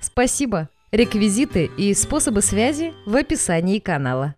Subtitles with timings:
[0.00, 0.68] Спасибо!
[0.90, 4.34] Реквизиты и способы связи в описании канала.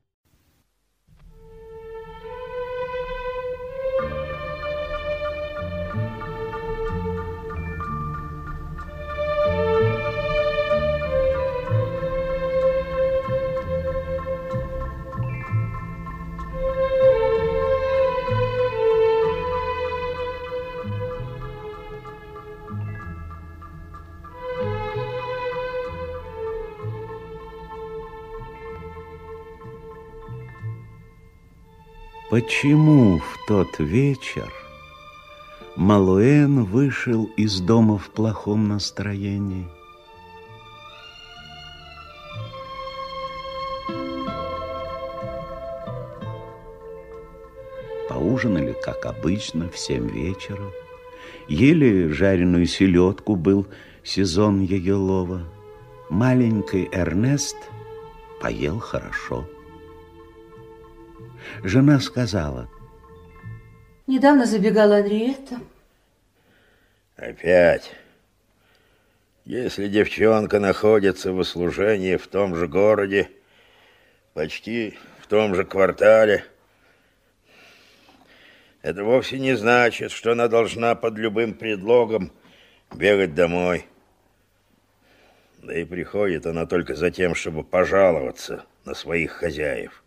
[32.30, 34.52] Почему в тот вечер
[35.74, 39.66] Малуэн вышел из дома в плохом настроении?
[48.08, 50.70] Поужинали, как обычно, в семь вечера.
[51.48, 53.66] Ели жареную селедку, был
[54.04, 55.42] сезон ее лова.
[56.08, 57.56] Маленький Эрнест
[58.40, 59.44] поел хорошо.
[61.62, 62.70] Жена сказала.
[64.06, 65.60] Недавно забегала Анриетта.
[67.16, 67.92] Опять.
[69.44, 73.30] Если девчонка находится в услужении в том же городе,
[74.32, 76.44] почти в том же квартале,
[78.80, 82.32] это вовсе не значит, что она должна под любым предлогом
[82.94, 83.84] бегать домой.
[85.58, 89.99] Да и приходит она только за тем, чтобы пожаловаться на своих хозяев.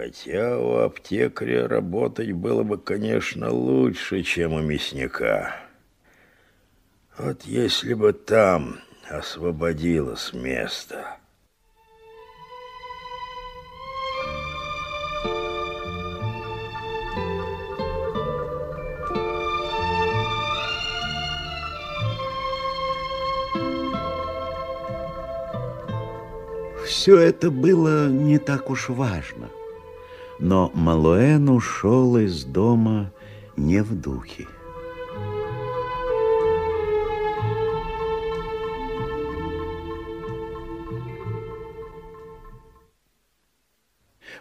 [0.00, 5.54] Хотя у аптекаря работать было бы, конечно, лучше, чем у мясника.
[7.18, 8.80] Вот если бы там
[9.10, 11.18] освободилось место...
[26.86, 29.50] Все это было не так уж важно.
[30.40, 33.12] Но Малуэн ушел из дома
[33.58, 34.48] не в духе.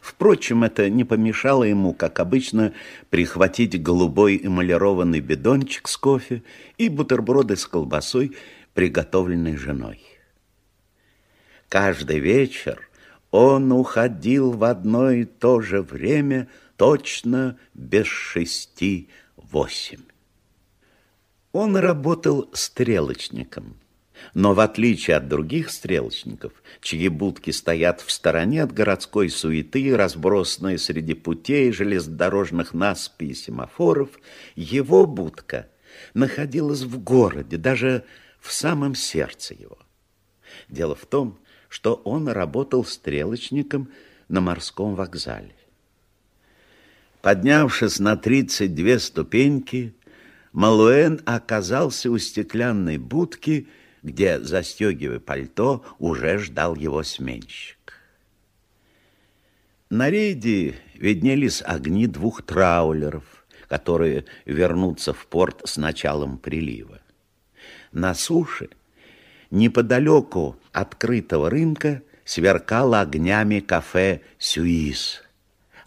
[0.01, 2.73] Впрочем, это не помешало ему, как обычно,
[3.09, 6.43] прихватить голубой эмалированный бидончик с кофе
[6.77, 8.37] и бутерброды с колбасой,
[8.73, 10.01] приготовленной женой.
[11.67, 12.88] Каждый вечер
[13.31, 16.47] он уходил в одно и то же время
[16.77, 20.03] точно без шести восемь.
[21.51, 23.75] Он работал стрелочником,
[24.33, 30.77] но в отличие от других стрелочников, чьи будки стоят в стороне от городской суеты, разбросанные
[30.77, 34.09] среди путей, железнодорожных насыпей и семафоров,
[34.55, 35.67] его будка
[36.13, 38.03] находилась в городе, даже
[38.39, 39.77] в самом сердце его.
[40.67, 43.89] Дело в том, что он работал стрелочником
[44.27, 45.55] на морском вокзале.
[47.21, 49.93] Поднявшись на 32 ступеньки,
[50.51, 53.67] Малуэн оказался у стеклянной будки,
[54.01, 57.77] где, застегивая пальто, уже ждал его сменщик.
[59.89, 66.99] На рейде виднелись огни двух траулеров, которые вернутся в порт с началом прилива.
[67.91, 68.69] На суше
[69.51, 75.23] неподалеку открытого рынка сверкало огнями кафе «Сюис»,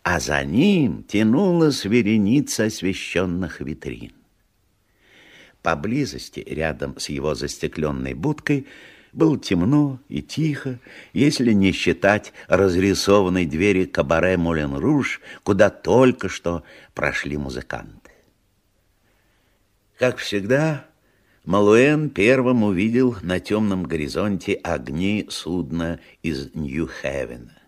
[0.02, 4.12] а за ним тянулась вереница освещенных витрин.
[5.62, 8.66] Поблизости, рядом с его застекленной будкой,
[9.12, 10.80] было темно и тихо,
[11.12, 16.64] если не считать разрисованной двери кабаре Молен Руж, куда только что
[16.94, 18.10] прошли музыканты.
[19.98, 20.86] Как всегда,
[21.44, 27.58] Малуэн первым увидел на темном горизонте огни судна из Нью-Хевена,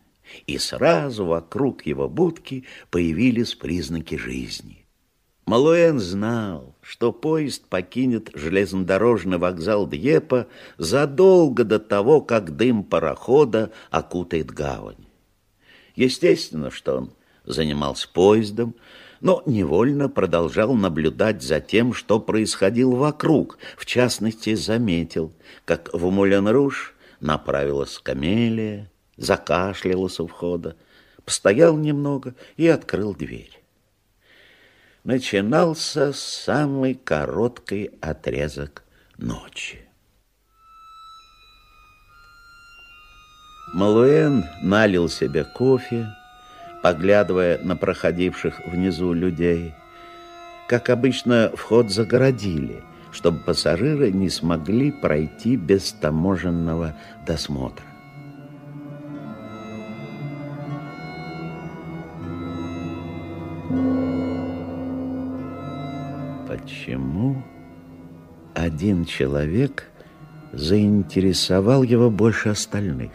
[0.47, 4.87] и сразу вокруг его будки появились признаки жизни.
[5.47, 10.47] Малуэн знал, что поезд покинет железнодорожный вокзал Дьепа
[10.79, 15.07] задолго до того, как дым парохода окутает гавань.
[15.97, 17.13] Естественно, что он
[17.45, 18.77] занимался поездом,
[19.25, 23.57] но невольно продолжал наблюдать за тем, что происходило вокруг.
[23.79, 25.33] В частности, заметил,
[25.65, 30.77] как в Мулен-Руж направилась камелия, закашлялась у входа,
[31.25, 33.63] постоял немного и открыл дверь.
[35.05, 38.85] Начинался самый короткий отрезок
[39.17, 39.89] ночи.
[43.73, 46.15] Малуэн налил себе кофе,
[46.85, 49.73] поглядывая на проходивших внизу людей.
[50.69, 56.95] Как обычно, вход загородили, чтобы пассажиры не смогли пройти без таможенного
[57.27, 57.87] досмотра.
[66.47, 67.43] Почему
[68.53, 69.91] один человек
[70.53, 73.13] заинтересовал его больше остальных?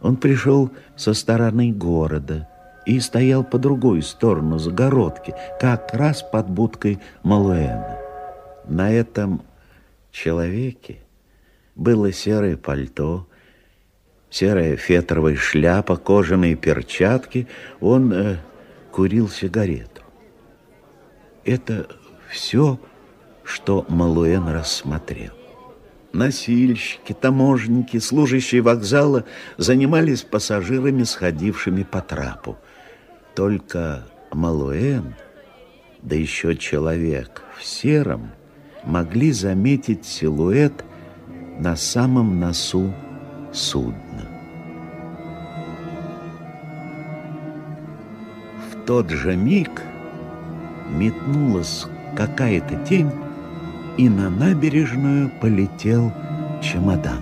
[0.00, 2.48] Он пришел со стороны города
[2.86, 7.98] и стоял по другую сторону загородки, как раз под будкой Малуэна.
[8.66, 9.42] На этом
[10.10, 10.98] человеке
[11.74, 13.26] было серое пальто,
[14.30, 17.48] серая фетровая шляпа, кожаные перчатки.
[17.80, 18.36] Он э,
[18.92, 20.02] курил сигарету.
[21.44, 21.86] Это
[22.30, 22.78] все,
[23.42, 25.37] что Малуэн рассмотрел.
[26.12, 29.24] Носильщики, таможенники, служащие вокзала
[29.58, 32.56] занимались пассажирами, сходившими по трапу.
[33.34, 35.14] Только Малуэн,
[36.02, 38.30] да еще человек в сером,
[38.84, 40.84] могли заметить силуэт
[41.58, 42.94] на самом носу
[43.52, 44.26] судна.
[48.70, 49.82] В тот же миг
[50.88, 51.84] метнулась
[52.16, 53.10] какая-то тень,
[53.98, 56.12] и на набережную полетел
[56.62, 57.20] чемодан.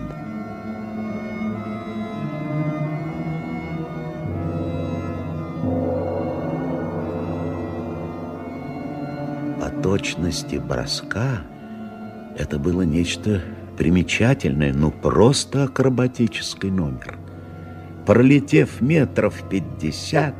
[9.58, 11.40] По точности броска
[12.38, 13.40] это было нечто
[13.78, 17.18] примечательное, ну просто акробатический номер.
[18.04, 20.34] Пролетев метров пятьдесят,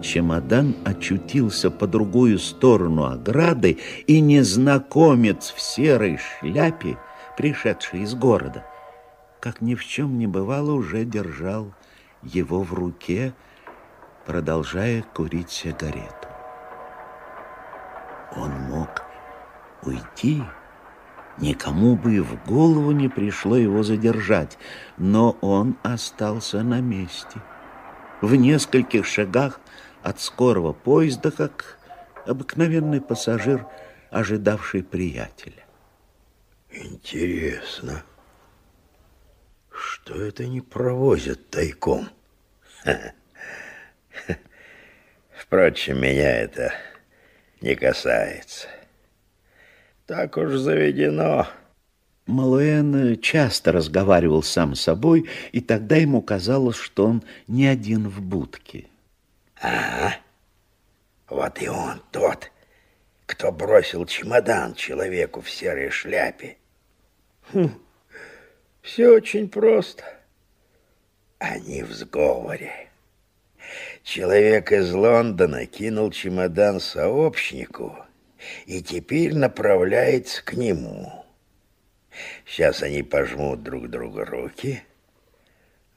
[0.00, 6.98] чемодан очутился по другую сторону ограды, и незнакомец в серой шляпе,
[7.36, 8.64] пришедший из города,
[9.40, 11.72] как ни в чем не бывало, уже держал
[12.22, 13.34] его в руке,
[14.26, 16.28] продолжая курить сигарету.
[18.34, 19.02] Он мог
[19.82, 20.42] уйти,
[21.38, 24.58] никому бы и в голову не пришло его задержать,
[24.98, 27.40] но он остался на месте.
[28.20, 29.60] В нескольких шагах
[30.06, 31.80] от скорого поезда, как
[32.26, 33.66] обыкновенный пассажир,
[34.10, 35.64] ожидавший приятеля.
[36.70, 38.04] Интересно,
[39.68, 42.08] что это не провозят тайком?
[45.36, 46.72] Впрочем, меня это
[47.60, 48.68] не касается.
[50.06, 51.48] Так уж заведено.
[52.26, 58.22] Малуэн часто разговаривал сам с собой, и тогда ему казалось, что он не один в
[58.22, 58.86] будке.
[59.60, 60.12] А,
[61.28, 62.50] вот и он тот,
[63.26, 66.58] кто бросил чемодан человеку в серой шляпе.
[67.52, 67.70] Хм,
[68.82, 70.04] все очень просто.
[71.38, 72.88] Они в сговоре.
[74.02, 77.98] Человек из Лондона кинул чемодан сообщнику
[78.66, 81.24] и теперь направляется к нему.
[82.46, 84.82] Сейчас они пожмут друг другу руки,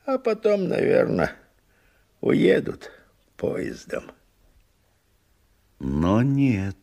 [0.05, 1.35] а потом, наверное,
[2.19, 2.91] уедут
[3.39, 4.03] поездом.
[5.79, 6.75] Но нет.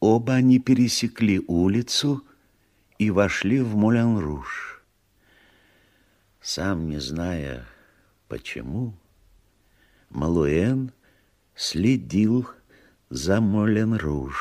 [0.00, 2.22] Оба они пересекли улицу
[2.98, 4.82] и вошли в Мулен-Руж.
[6.42, 7.64] Сам не зная
[8.28, 8.94] почему,
[10.10, 10.92] Малуэн
[11.54, 12.48] следил
[13.08, 14.34] за Мулен-Руж,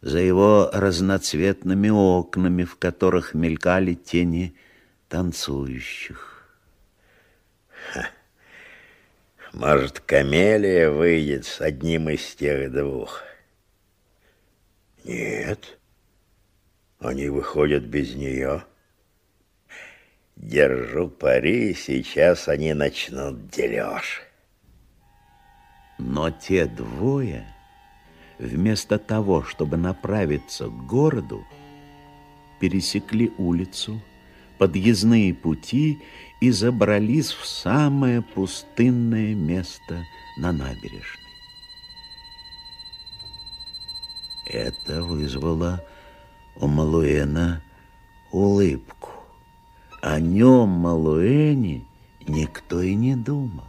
[0.00, 4.54] за его разноцветными окнами, в которых мелькали тени
[5.08, 6.48] танцующих.
[7.92, 8.08] Ха.
[9.58, 13.24] Может, камелия выйдет с одним из тех двух?
[15.02, 15.80] Нет,
[17.00, 18.62] они выходят без нее.
[20.36, 24.22] Держу пари, сейчас они начнут дележ.
[25.98, 27.44] Но те двое,
[28.38, 31.44] вместо того, чтобы направиться к городу,
[32.60, 34.00] пересекли улицу,
[34.56, 35.98] подъездные пути
[36.40, 40.04] и забрались в самое пустынное место
[40.36, 41.02] на набережной.
[44.46, 45.84] Это вызвало
[46.56, 47.62] у Малуэна
[48.30, 49.10] улыбку.
[50.00, 51.84] О нем, Малуэне,
[52.26, 53.64] никто и не думал.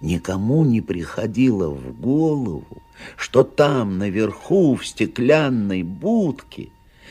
[0.00, 2.82] Никому не приходило в голову,
[3.16, 6.70] что там, наверху, в стеклянной будке,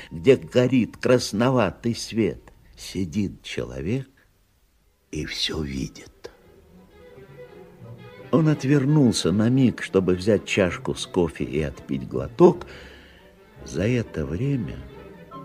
[0.10, 2.42] где горит красноватый свет,
[2.76, 4.10] сидит человек
[5.12, 6.32] и все видит.
[8.32, 12.68] Он отвернулся на миг, чтобы взять чашку с кофе и отпить глоток.
[13.66, 14.78] За это время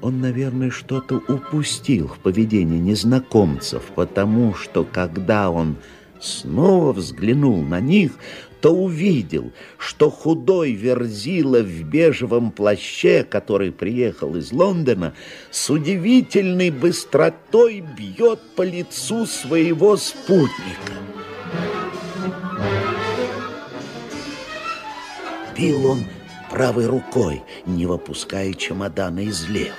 [0.03, 5.77] он, наверное, что-то упустил в поведении незнакомцев, потому что, когда он
[6.21, 8.13] снова взглянул на них,
[8.65, 15.13] то увидел, что худой верзила в бежевом плаще, который приехал из Лондона,
[15.51, 20.95] с удивительной быстротой бьет по лицу своего спутника.
[25.55, 26.07] Бил он
[26.51, 29.73] правой рукой, не выпуская чемодана из левой.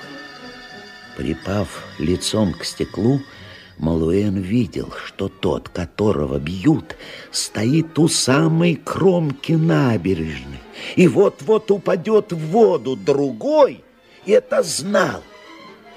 [1.16, 3.20] Припав лицом к стеклу,
[3.78, 6.96] Малуэн видел, что тот, которого бьют,
[7.30, 10.60] стоит у самой кромки набережной
[10.94, 12.96] и вот-вот упадет в воду.
[12.96, 13.84] Другой
[14.24, 15.22] это знал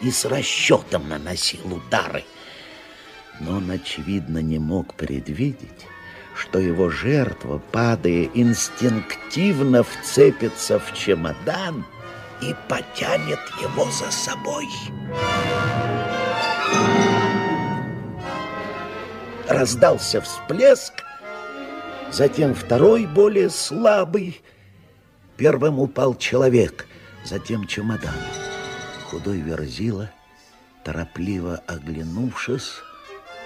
[0.01, 2.24] и с расчетом наносил удары.
[3.39, 5.86] Но он, очевидно, не мог предвидеть,
[6.36, 11.86] что его жертва, падая инстинктивно, вцепится в чемодан
[12.41, 14.67] и потянет его за собой.
[19.50, 21.03] Раздался всплеск,
[22.12, 24.44] затем второй, более слабый.
[25.38, 26.86] Первым упал человек,
[27.25, 28.13] затем чемодан.
[29.10, 30.12] Худой верзила,
[30.84, 32.75] торопливо оглянувшись,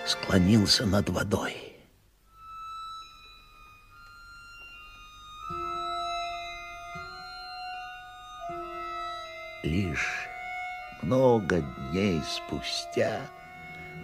[0.05, 1.55] склонился над водой.
[9.63, 10.27] Лишь
[11.01, 13.21] много дней спустя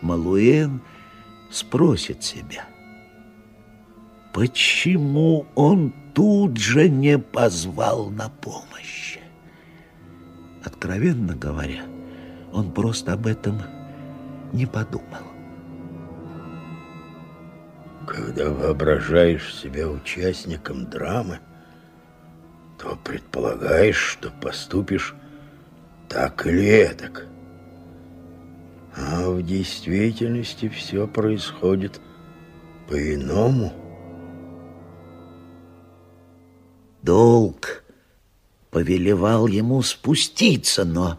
[0.01, 0.82] Малуэн
[1.50, 2.68] спросит себя,
[4.34, 9.18] почему он тут же не позвал на помощь.
[10.63, 11.84] Откровенно говоря,
[12.51, 13.62] он просто об этом
[14.53, 15.24] не подумал.
[18.08, 21.39] Когда воображаешь себя участником драмы,
[22.79, 25.15] то предполагаешь, что поступишь
[26.08, 27.27] так или эдак.
[29.01, 32.01] А в действительности все происходит
[32.89, 33.74] по-иному.
[37.01, 37.86] Долг
[38.72, 41.18] повелевал ему спуститься, но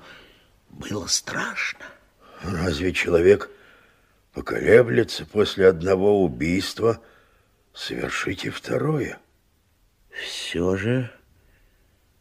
[0.68, 1.86] было страшно.
[2.42, 3.50] Разве человек
[4.34, 7.00] поколеблется после одного убийства
[7.72, 9.18] совершить и второе?
[10.10, 11.10] Все же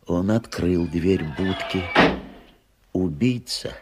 [0.05, 1.83] он открыл дверь будки.
[2.93, 3.75] Убийца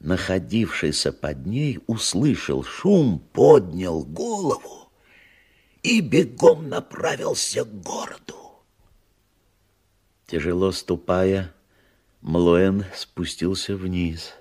[0.00, 4.90] находившийся под ней, услышал шум, поднял голову
[5.82, 8.36] и бегом направился к городу.
[10.26, 11.54] Тяжело ступая,
[12.22, 14.34] Млуэн спустился вниз.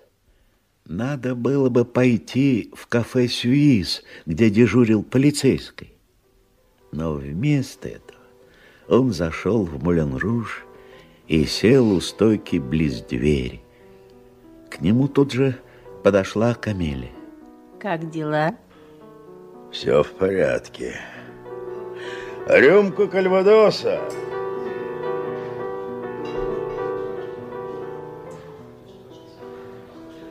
[0.86, 5.94] Надо было бы пойти в кафе «Сюиз», где дежурил полицейский.
[6.92, 8.20] Но вместо этого
[8.88, 10.66] он зашел в Мулен-Руж
[11.28, 13.62] и сел у стойки близ двери.
[14.70, 15.56] К нему тут же
[16.04, 17.12] подошла Камиле.
[17.80, 18.56] Как дела?
[19.72, 20.96] Все в порядке.
[22.48, 24.00] Рюмку кальвадоса.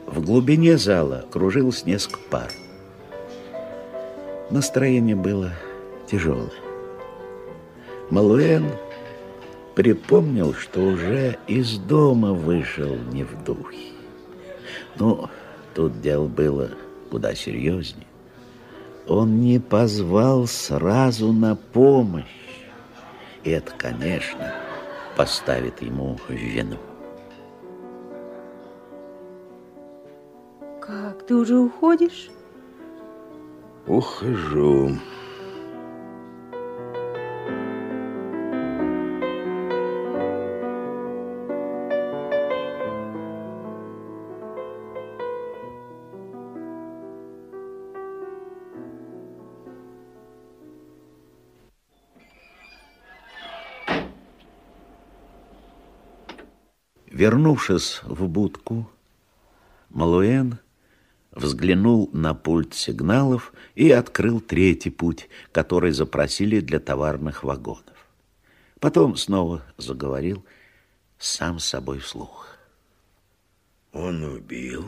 [0.05, 2.51] В глубине зала кружилось несколько пар.
[4.49, 5.51] Настроение было
[6.07, 6.51] тяжелое.
[8.09, 8.65] Малуэн
[9.75, 13.98] припомнил, что уже из дома вышел не в духе.
[14.99, 15.29] Ну,
[15.73, 16.71] тут дело было
[17.09, 18.05] куда серьезнее.
[19.07, 22.25] Он не позвал сразу на помощь.
[23.43, 24.53] И это, конечно,
[25.15, 26.77] поставит ему вину.
[30.81, 32.29] Как, ты уже уходишь?
[33.87, 34.97] Ухожу.
[57.19, 58.89] Вернувшись в будку,
[59.89, 60.57] Малуэн
[61.33, 68.07] взглянул на пульт сигналов и открыл третий путь, который запросили для товарных вагонов.
[68.79, 70.45] Потом снова заговорил
[71.17, 72.47] сам собой вслух.
[73.91, 74.85] Он убил.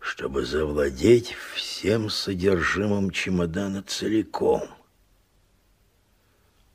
[0.00, 4.62] чтобы завладеть всем содержимым чемодана целиком.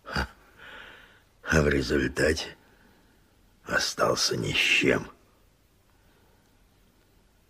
[0.06, 2.56] А в результате
[3.66, 5.08] остался ни с чем.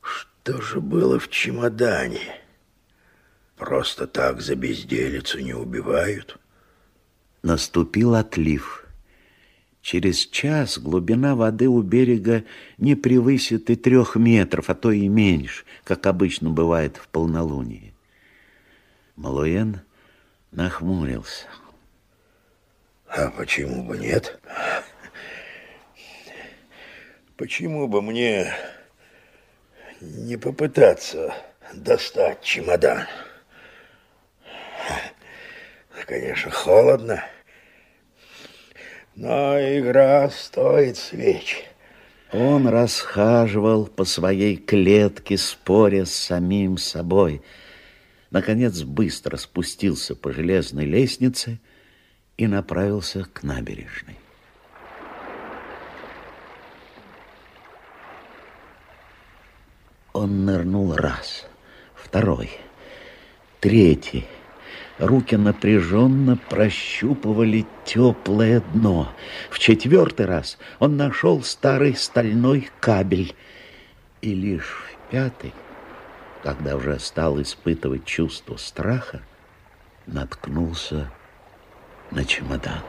[0.02, 2.42] Что же было в чемодане?
[3.56, 6.38] Просто так за безделицу не убивают.
[7.44, 8.86] Наступил отлив.
[9.82, 12.46] Через час глубина воды у берега
[12.78, 17.94] не превысит и трех метров, а то и меньше, как обычно бывает в полнолуние.
[19.18, 19.82] Малуэн
[20.52, 21.48] нахмурился.
[23.08, 24.40] А почему бы нет?
[27.44, 28.54] Почему бы мне
[30.00, 31.34] не попытаться
[31.74, 33.00] достать чемодан?
[36.08, 37.22] Конечно, холодно,
[39.16, 41.66] но игра стоит свеч.
[42.32, 47.42] Он расхаживал по своей клетке, споря с самим собой.
[48.32, 51.60] Наконец быстро спустился по железной лестнице
[52.38, 54.23] и направился к набережной.
[60.14, 61.48] Он нырнул раз,
[61.96, 62.52] второй,
[63.60, 64.28] третий.
[65.00, 69.12] Руки напряженно прощупывали теплое дно.
[69.50, 73.36] В четвертый раз он нашел старый стальной кабель.
[74.22, 75.52] И лишь в пятый,
[76.44, 79.22] когда уже стал испытывать чувство страха,
[80.06, 81.12] наткнулся
[82.12, 82.80] на чемодан.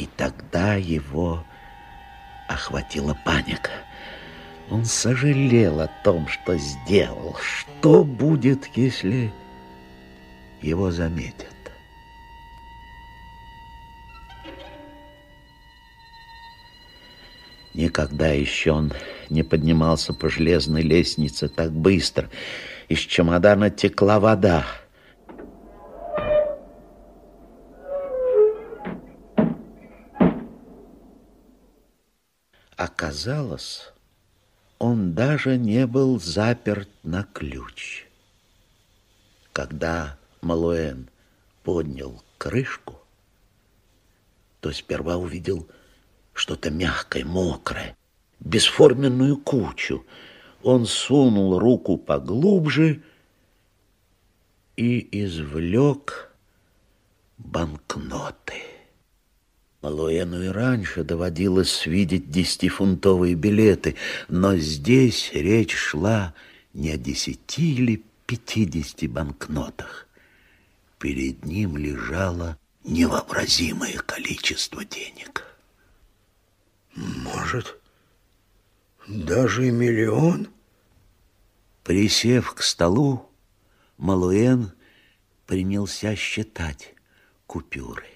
[0.00, 1.44] И тогда его
[2.48, 3.70] охватила паника.
[4.70, 7.36] Он сожалел о том, что сделал.
[7.42, 9.30] Что будет, если
[10.62, 11.54] его заметят?
[17.74, 18.94] Никогда еще он
[19.28, 22.30] не поднимался по железной лестнице так быстро.
[22.88, 24.64] Из чемодана текла вода.
[32.80, 33.92] Оказалось,
[34.78, 38.06] он даже не был заперт на ключ.
[39.52, 41.10] Когда Малуэн
[41.62, 42.98] поднял крышку,
[44.60, 45.68] то сперва увидел
[46.32, 47.98] что-то мягкое, мокрое,
[48.38, 50.06] бесформенную кучу.
[50.62, 53.02] Он сунул руку поглубже
[54.76, 56.34] и извлек
[57.36, 58.69] банкноты.
[59.82, 63.96] Малуэну и раньше доводилось видеть десятифунтовые билеты,
[64.28, 66.34] но здесь речь шла
[66.74, 70.06] не о десяти или пятидесяти банкнотах.
[70.98, 75.46] Перед ним лежало невообразимое количество денег.
[76.94, 77.80] Может,
[79.08, 80.48] даже и миллион?
[81.84, 83.30] Присев к столу,
[83.96, 84.72] Малуэн
[85.46, 86.94] принялся считать
[87.46, 88.09] купюры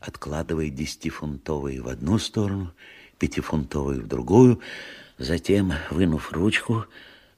[0.00, 2.72] откладывая десятифунтовые в одну сторону,
[3.18, 4.60] пятифунтовые в другую,
[5.18, 6.86] затем, вынув ручку,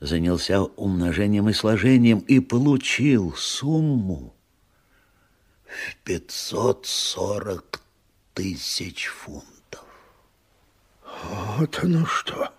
[0.01, 4.35] занялся умножением и сложением и получил сумму
[5.67, 7.81] в пятьсот сорок
[8.35, 9.85] тысяч фунтов.
[11.57, 12.53] Вот оно что,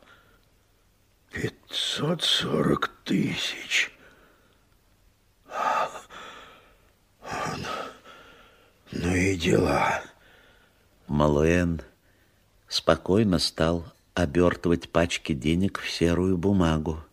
[1.32, 3.92] пятьсот сорок тысяч.
[8.92, 10.02] Ну и дела.
[11.08, 11.82] Малуэн
[12.68, 17.04] спокойно стал обертывать пачки денег в серую бумагу.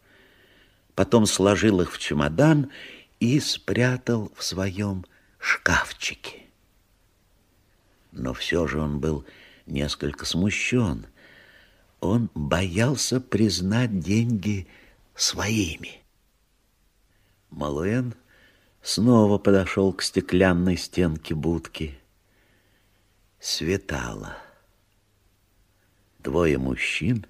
[0.94, 2.70] Потом сложил их в чемодан
[3.20, 5.04] и спрятал в своем
[5.38, 6.42] шкафчике.
[8.10, 9.26] Но все же он был
[9.66, 11.06] несколько смущен.
[12.00, 14.66] Он боялся признать деньги
[15.14, 16.00] своими.
[17.50, 18.14] Малуэн
[18.86, 21.98] снова подошел к стеклянной стенке будки.
[23.40, 24.36] Светало.
[26.20, 27.26] Двое мужчин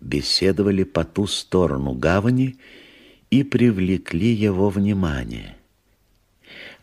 [0.00, 2.58] беседовали по ту сторону гавани
[3.28, 5.56] и привлекли его внимание.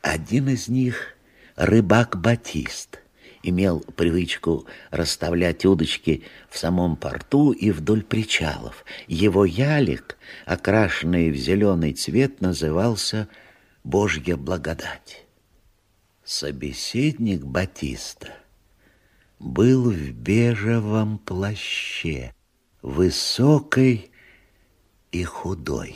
[0.01, 1.15] Один из них—
[1.55, 2.99] рыбак Батист—
[3.43, 8.83] имел привычку расставлять удочки в самом порту и вдоль причалов.
[9.07, 13.29] Его ялик, окрашенный в зеленый цвет, назывался
[13.85, 15.27] Божья благодать.
[16.23, 18.33] Собеседник Батиста
[19.37, 22.33] был в бежевом плаще,
[22.81, 24.09] высокой
[25.11, 25.95] и худой.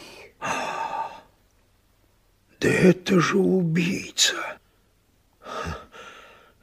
[2.59, 4.35] Да это же убийца.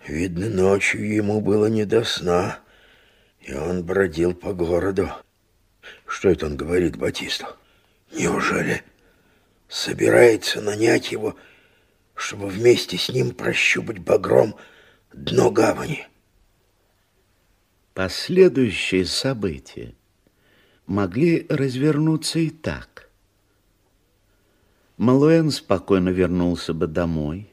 [0.06, 2.60] Видно, ночью ему было не до сна,
[3.40, 5.10] и он бродил по городу.
[6.06, 7.46] Что это он говорит Батисту?
[8.12, 8.84] Неужели
[9.68, 11.36] собирается нанять его,
[12.14, 14.56] чтобы вместе с ним прощупать багром
[15.12, 16.06] дно гавани?
[17.94, 19.94] Последующие события
[20.86, 23.08] могли развернуться и так.
[24.98, 27.50] Малуэн спокойно вернулся бы домой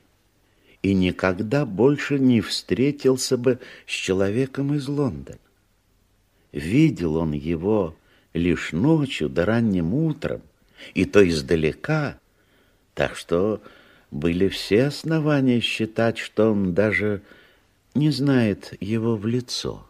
[0.81, 5.39] и никогда больше не встретился бы с человеком из Лондона.
[6.51, 7.95] Видел он его
[8.33, 10.41] лишь ночью да ранним утром,
[10.93, 12.19] и то издалека,
[12.93, 13.61] так что
[14.11, 17.21] были все основания считать, что он даже
[17.95, 19.85] не знает его в лицо.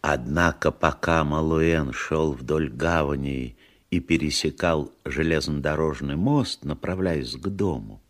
[0.00, 3.56] Однако пока Малуэн шел вдоль гавани
[3.90, 8.00] и пересекал железнодорожный мост, направляясь к дому,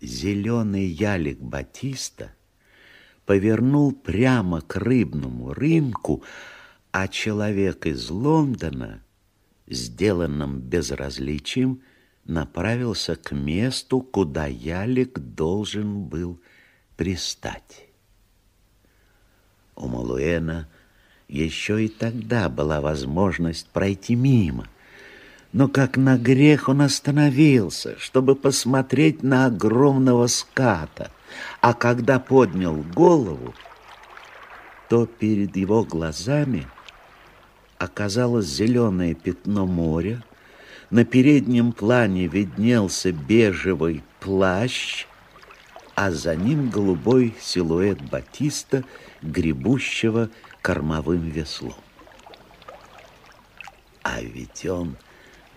[0.00, 2.32] зеленый ялик Батиста
[3.26, 6.22] повернул прямо к рыбному рынку,
[6.92, 9.02] а человек из Лондона,
[9.68, 11.80] сделанным безразличием,
[12.24, 16.40] направился к месту, куда ялик должен был
[16.96, 17.86] пристать.
[19.74, 20.68] У Малуэна
[21.28, 24.68] еще и тогда была возможность пройти мимо,
[25.52, 31.10] но как на грех он остановился, чтобы посмотреть на огромного ската,
[31.60, 33.54] а когда поднял голову,
[34.88, 36.66] то перед его глазами
[37.78, 40.22] оказалось зеленое пятно моря,
[40.90, 45.06] на переднем плане виднелся бежевый плащ,
[45.94, 48.84] а за ним голубой силуэт Батиста,
[49.22, 50.30] гребущего
[50.62, 51.74] кормовым веслом.
[54.02, 54.96] А ведь он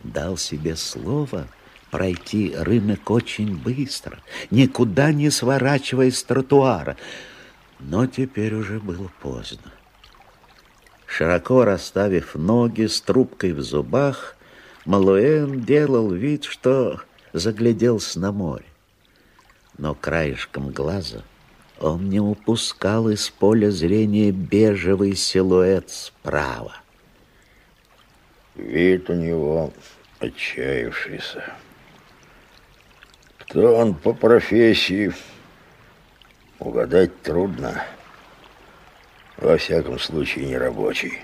[0.04, 1.48] дал себе слово
[1.92, 6.98] пройти рынок очень быстро, никуда не сворачивая с тротуара.
[7.80, 9.72] Но теперь уже было поздно.
[11.10, 14.36] Широко расставив ноги с трубкой в зубах,
[14.86, 17.02] Малуэн делал вид, что
[17.34, 18.66] загляделся на море.
[19.78, 21.24] Но краешком глаза
[21.80, 26.76] он не упускал из поля зрения бежевый силуэт справа.
[28.56, 29.74] Вид у него
[30.20, 31.44] отчаявшийся.
[33.40, 35.12] Кто он по профессии,
[36.60, 37.84] угадать трудно.
[39.40, 41.20] Во всяком случае, не рабочий.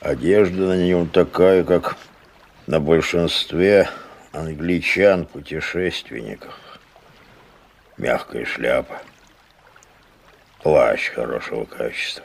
[0.00, 1.98] Одежда на нем такая, как
[2.66, 3.90] на большинстве
[4.32, 6.58] англичан-путешественников.
[7.98, 9.02] Мягкая шляпа,
[10.62, 12.24] плащ хорошего качества.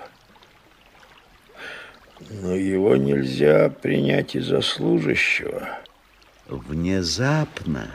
[2.30, 5.68] Но его нельзя принять и за служащего.
[6.48, 7.92] Внезапно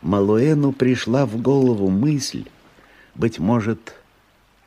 [0.00, 2.46] Малуэну пришла в голову мысль,
[3.14, 3.94] быть может,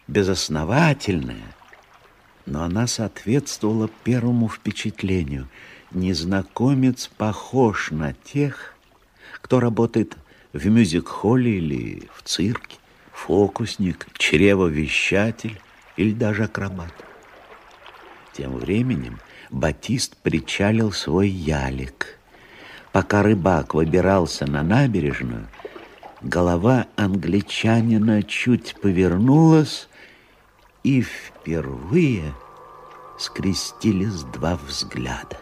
[0.07, 1.55] безосновательная,
[2.45, 5.47] но она соответствовала первому впечатлению.
[5.91, 8.75] Незнакомец похож на тех,
[9.41, 10.17] кто работает
[10.53, 12.77] в мюзик-холле или в цирке,
[13.11, 15.59] фокусник, чревовещатель
[15.97, 16.93] или даже акробат.
[18.33, 22.19] Тем временем Батист причалил свой ялик.
[22.91, 25.47] Пока рыбак выбирался на набережную,
[26.21, 29.87] голова англичанина чуть повернулась,
[30.85, 32.35] и впервые
[33.17, 35.39] скрестились два взгляда.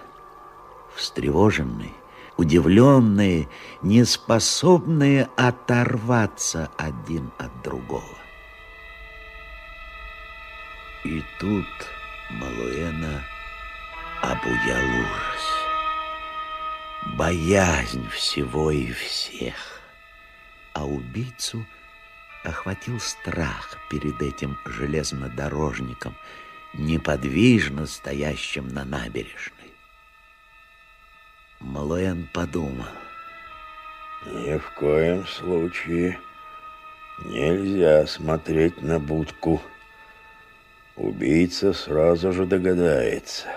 [0.95, 1.91] Встревоженный,
[2.37, 3.49] удивленные,
[3.81, 8.17] неспособные оторваться один от другого.
[11.03, 11.67] И тут
[12.29, 13.21] Малуэна
[14.21, 15.43] обуял ужас,
[17.17, 19.81] боязнь всего и всех,
[20.71, 21.65] а убийцу
[22.43, 26.15] охватил страх перед этим железнодорожником,
[26.73, 29.73] неподвижно стоящим на набережной.
[31.59, 32.87] Малуэн подумал.
[34.25, 36.19] Ни в коем случае
[37.25, 39.61] нельзя смотреть на будку.
[40.95, 43.47] Убийца сразу же догадается.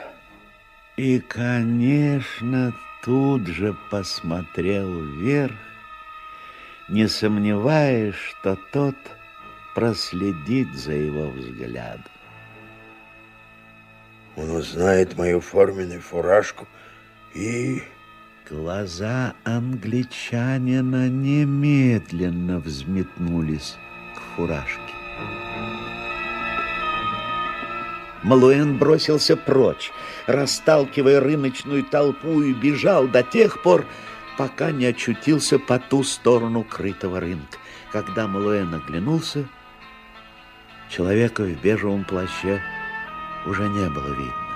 [0.96, 5.54] И, конечно, тут же посмотрел вверх,
[6.88, 8.96] не сомневаясь, что тот
[9.74, 12.04] проследит за его взглядом.
[14.36, 16.66] Он узнает мою форменную фуражку
[17.34, 17.82] и...
[18.48, 23.76] Глаза англичанина немедленно взметнулись
[24.14, 24.80] к фуражке.
[28.22, 29.90] Малуэн бросился прочь,
[30.26, 33.84] расталкивая рыночную толпу и бежал до тех пор,
[34.36, 37.58] пока не очутился по ту сторону крытого рынка.
[37.92, 39.48] Когда Малуэн оглянулся,
[40.90, 42.60] человека в бежевом плаще
[43.46, 44.46] уже не было видно.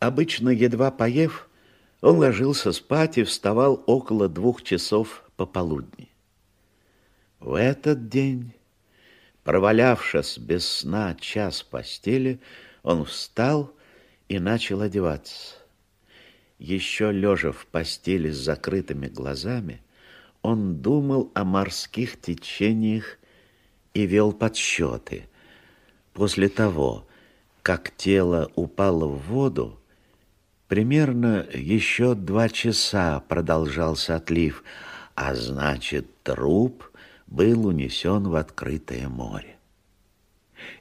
[0.00, 1.48] Обычно, едва поев,
[2.00, 6.08] он ложился спать и вставал около двух часов пополудни.
[7.40, 8.52] В этот день,
[9.42, 12.40] провалявшись без сна час постели,
[12.82, 13.72] он встал
[14.28, 15.56] и начал одеваться.
[16.58, 19.80] Еще лежа в постели с закрытыми глазами,
[20.42, 23.18] он думал о морских течениях
[23.94, 25.28] и вел подсчеты.
[26.12, 27.06] После того,
[27.62, 29.78] как тело упало в воду,
[30.68, 34.62] Примерно еще два часа продолжался отлив,
[35.14, 36.84] а значит, труп
[37.26, 39.56] был унесен в открытое море.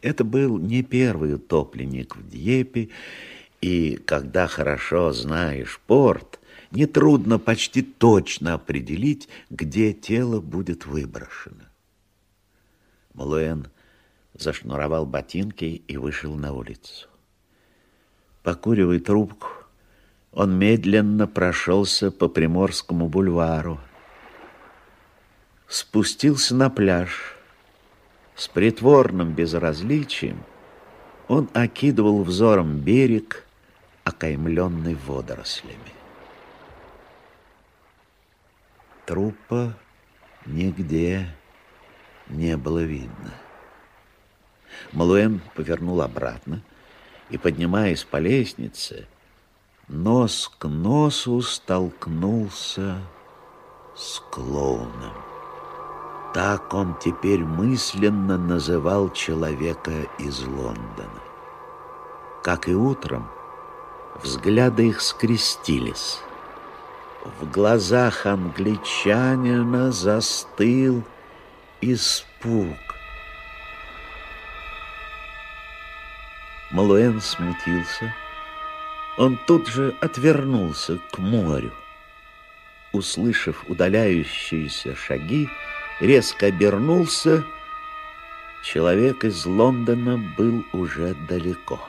[0.02, 2.90] Это был не первый утопленник в Дьепе,
[3.62, 6.40] и когда хорошо знаешь порт,
[6.72, 11.66] нетрудно почти точно определить, где тело будет выброшено.
[13.14, 13.68] Малуэн
[14.34, 17.08] зашнуровал ботинки и вышел на улицу.
[18.44, 19.48] Покуривая трубку,
[20.32, 23.80] он медленно прошелся по Приморскому бульвару,
[25.68, 27.34] спустился на пляж.
[28.36, 30.44] С притворным безразличием
[31.28, 33.47] он окидывал взором берег,
[34.08, 35.94] окаймленный водорослями.
[39.06, 39.74] Трупа
[40.46, 41.28] нигде
[42.30, 43.34] не было видно.
[44.94, 46.62] Малуэн повернул обратно
[47.30, 49.08] и, поднимаясь по лестнице,
[49.90, 53.02] нос к носу столкнулся
[53.94, 55.16] с клоуном.
[56.34, 61.22] Так он теперь мысленно называл человека из Лондона.
[62.44, 63.30] Как и утром,
[64.24, 66.20] взгляды их скрестились.
[67.40, 71.04] В глазах англичанина застыл
[71.82, 72.78] испуг.
[76.72, 78.14] Малуэн смутился,
[79.18, 81.72] он тут же отвернулся к морю.
[82.92, 85.50] Услышав удаляющиеся шаги,
[86.00, 87.44] резко обернулся.
[88.64, 91.80] Человек из Лондона был уже далеко.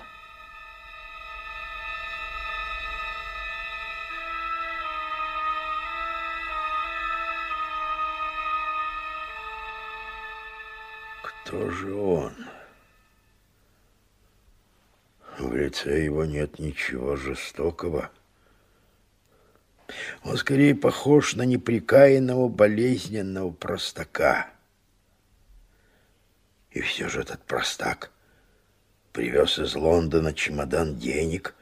[15.58, 18.10] Лице его нет ничего жестокого.
[20.22, 24.50] Он скорее похож на неприкаянного болезненного простака.
[26.70, 28.10] И все же этот простак
[29.12, 31.54] привез из Лондона чемодан денег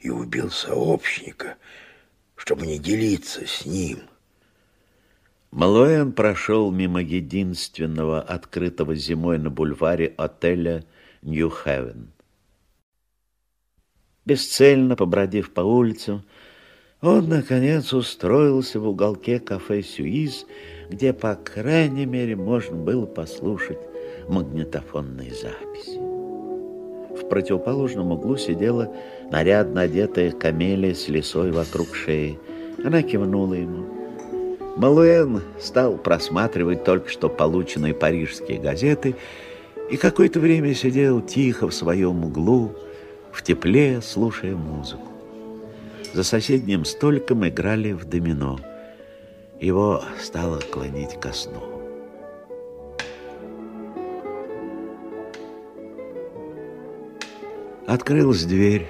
[0.00, 1.56] и убил сообщника,
[2.34, 4.00] чтобы не делиться с ним.
[5.52, 10.84] Малуэн прошел мимо единственного открытого зимой на бульваре отеля
[11.22, 12.10] «Нью-Хевен».
[14.26, 16.24] Бесцельно побродив по улицам,
[17.00, 20.46] он, наконец, устроился в уголке кафе «Сюиз»,
[20.90, 23.78] где, по крайней мере, можно было послушать
[24.28, 26.00] магнитофонные записи.
[27.16, 28.92] В противоположном углу сидела
[29.30, 32.38] нарядно одетая камелия с лисой вокруг шеи.
[32.84, 33.86] Она кивнула ему.
[34.76, 39.14] Малуэн стал просматривать только что полученные парижские газеты
[39.88, 42.74] и какое-то время сидел тихо в своем углу,
[43.36, 45.08] в тепле, слушая музыку.
[46.14, 48.58] За соседним столиком играли в домино.
[49.60, 51.62] Его стало клонить ко сну.
[57.86, 58.86] Открылась дверь,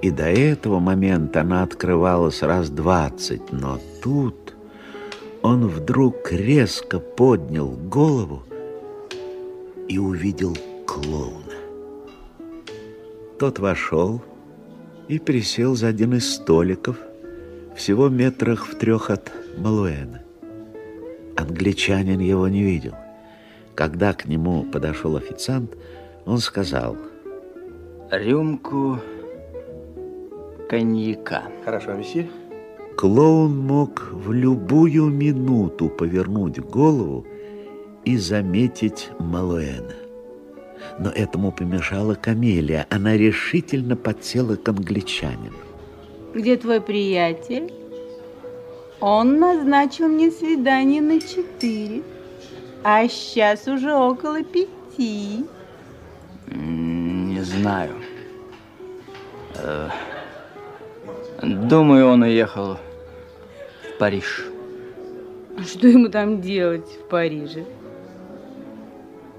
[0.00, 4.54] и до этого момента она открывалась раз двадцать, но тут
[5.42, 8.44] он вдруг резко поднял голову
[9.88, 11.43] и увидел клоуна.
[13.38, 14.22] Тот вошел
[15.08, 16.96] и присел за один из столиков,
[17.74, 20.22] всего метрах в трех от Малуэна.
[21.36, 22.94] Англичанин его не видел.
[23.74, 25.76] Когда к нему подошел официант,
[26.24, 26.96] он сказал...
[28.10, 29.00] Рюмку
[30.68, 31.42] коньяка.
[31.64, 32.30] Хорошо, месье.
[32.96, 37.26] Клоун мог в любую минуту повернуть голову
[38.04, 40.03] и заметить Малуэна
[40.98, 42.86] но этому помешала Камелия.
[42.90, 45.56] Она решительно подсела к англичанину.
[46.34, 47.72] Где твой приятель?
[49.00, 52.02] Он назначил мне свидание на четыре,
[52.82, 55.44] а сейчас уже около пяти.
[56.46, 57.94] Не знаю.
[59.56, 59.88] Э,
[61.42, 62.78] думаю, он уехал
[63.82, 64.44] в Париж.
[65.58, 67.64] А что ему там делать в Париже?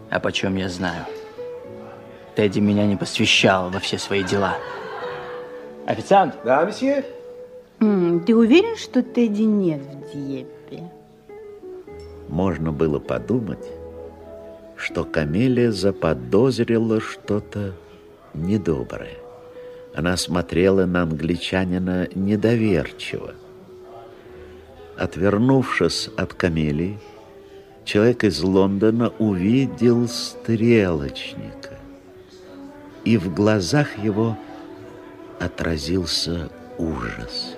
[0.09, 1.05] А почем я знаю?
[2.35, 4.55] Тедди меня не посвящал во все свои дела.
[5.85, 6.35] Официант!
[6.43, 7.05] Да, месье?
[7.79, 10.89] М, Ты уверен, что Тедди нет в Диеппе?
[12.27, 13.65] Можно было подумать,
[14.75, 17.73] что Камелия заподозрила что-то
[18.33, 19.17] недоброе.
[19.95, 23.33] Она смотрела на англичанина недоверчиво.
[24.97, 26.97] Отвернувшись от Камелии,
[27.85, 31.64] человек из Лондона увидел стрелочника,
[33.05, 34.35] и в глазах его
[35.39, 37.55] отразился ужас.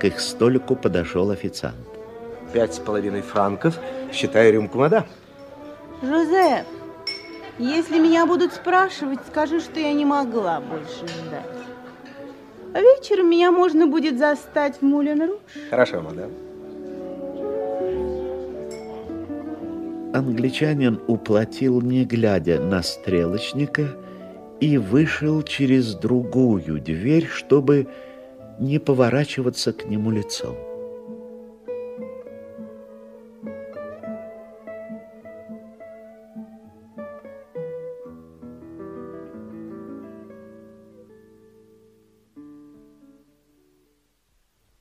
[0.00, 1.76] К их столику подошел официант.
[2.52, 3.78] Пять с половиной франков,
[4.12, 5.06] считая рюмку вода.
[6.02, 6.66] Жозеф,
[7.58, 11.44] если меня будут спрашивать, скажи, что я не могла больше ждать.
[12.74, 15.38] А вечером меня можно будет застать в Мулен-Руш.
[15.68, 16.30] Хорошо, мадам.
[20.12, 23.96] Англичанин уплатил, не глядя на стрелочника,
[24.60, 27.86] и вышел через другую дверь, чтобы
[28.58, 30.56] не поворачиваться к нему лицом.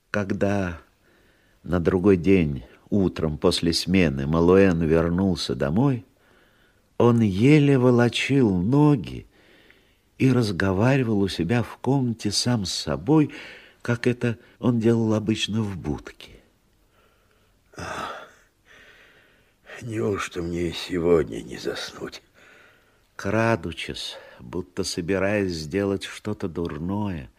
[0.10, 0.80] Когда
[1.64, 6.06] на другой день, утром после смены, Малуэн вернулся домой,
[6.98, 9.26] он еле волочил ноги
[10.18, 13.32] и разговаривал у себя в комнате сам с собой,
[13.82, 16.32] как это он делал обычно в будке.
[19.82, 22.22] Неужто мне сегодня не заснуть?
[23.16, 27.30] Крадучись, будто собираясь сделать что-то дурное,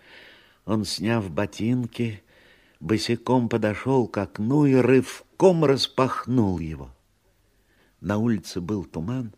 [0.64, 2.22] он, сняв ботинки,
[2.80, 6.90] босиком подошел к окну и рывком распахнул его.
[8.00, 9.34] На улице был туман,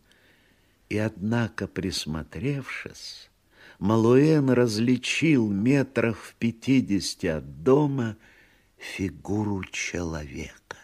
[0.88, 3.31] и, однако, присмотревшись,
[3.78, 8.16] Малуэн различил метрах в пятидесяти от дома
[8.76, 10.76] фигуру человека.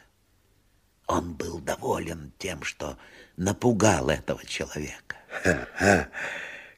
[1.07, 2.99] Он был доволен тем, что
[3.37, 5.17] напугал этого человека.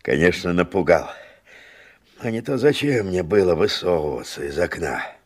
[0.02, 1.10] Конечно, напугал.
[2.18, 5.19] А не то зачем мне было высовываться из окна?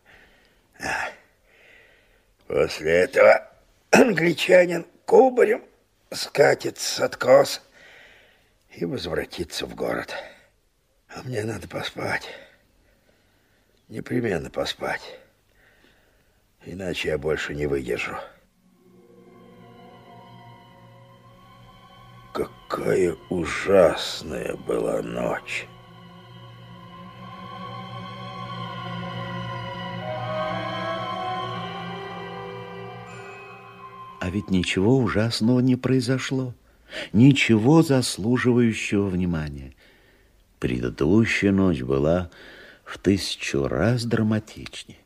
[2.47, 3.51] После этого
[3.91, 5.63] англичанин кубарем
[6.11, 7.61] скатит с откос
[8.69, 10.13] и возвратится в город.
[11.09, 12.27] А мне надо поспать.
[13.87, 15.01] Непременно поспать.
[16.65, 18.17] Иначе я больше не выдержу.
[22.33, 25.67] Какая ужасная была ночь.
[34.35, 36.53] Ведь ничего ужасного не произошло,
[37.13, 39.73] ничего заслуживающего внимания.
[40.59, 42.29] Предыдущая ночь была
[42.83, 44.97] в тысячу раз драматичнее,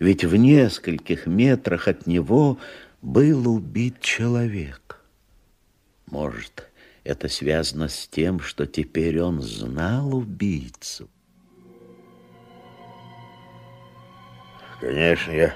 [0.00, 2.58] ведь в нескольких метрах от него
[3.02, 5.00] был убит человек.
[6.06, 6.68] Может,
[7.04, 11.08] это связано с тем, что теперь он знал убийцу.
[14.80, 15.54] Конечно, я,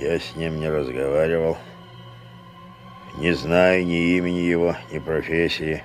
[0.00, 1.56] я с ним не разговаривал.
[3.18, 5.82] Не знаю ни имени его, ни профессии.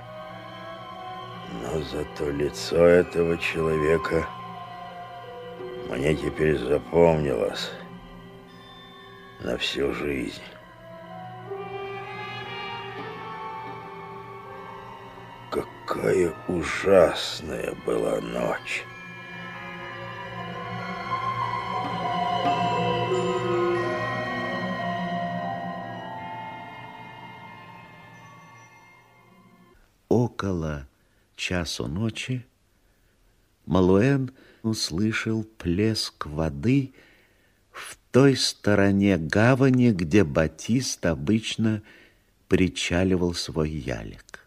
[1.62, 4.26] Но зато лицо этого человека
[5.88, 7.70] мне теперь запомнилось
[9.40, 10.42] на всю жизнь.
[15.50, 18.84] Какая ужасная была ночь.
[30.20, 30.86] Около
[31.34, 32.46] часу ночи
[33.64, 34.30] Малуэн
[34.62, 36.92] услышал плеск воды
[37.72, 41.82] в той стороне гавани, где Батист обычно
[42.48, 44.46] причаливал свой ялик.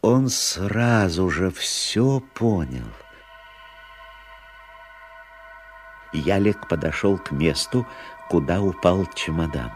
[0.00, 2.90] Он сразу же все понял.
[6.14, 7.86] Ялик подошел к месту,
[8.30, 9.72] куда упал чемодан.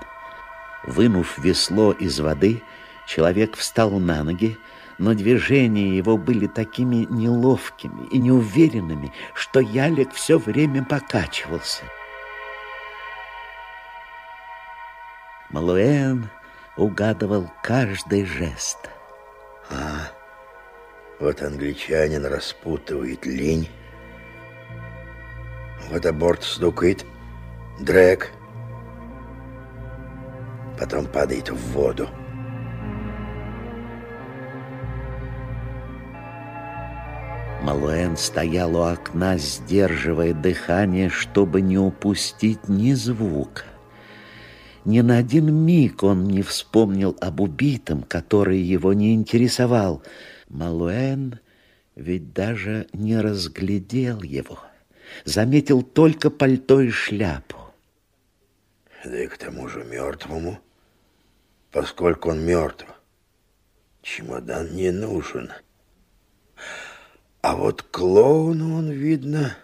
[0.87, 2.63] Вынув весло из воды,
[3.07, 4.57] человек встал на ноги,
[4.99, 11.85] но движения его были такими неловкими и неуверенными, что ялик все время покачивался.
[15.51, 16.29] Малуэн
[16.77, 18.91] угадывал каждый жест.
[19.71, 20.11] А,
[21.21, 23.69] вот англичанин распутывает лень,
[25.91, 27.07] Вот аборт стукает,
[27.81, 28.31] дрэк,
[30.79, 32.09] потом падает в воду.
[37.63, 43.65] Малуэн стоял у окна, сдерживая дыхание, чтобы не упустить ни звука.
[44.85, 50.03] Ни на один миг он не вспомнил об убитом, который его не интересовал.
[50.49, 51.41] Малуэн
[51.95, 54.61] ведь даже не разглядел его.
[55.25, 57.57] Заметил только пальто и шляпу.
[59.05, 60.61] Да и к тому же мертвому,
[61.73, 62.87] поскольку он мертв,
[64.03, 65.51] чемодан не нужен.
[67.41, 69.57] А вот клоуну он, видно,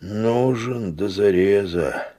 [0.00, 2.14] нужен до зареза.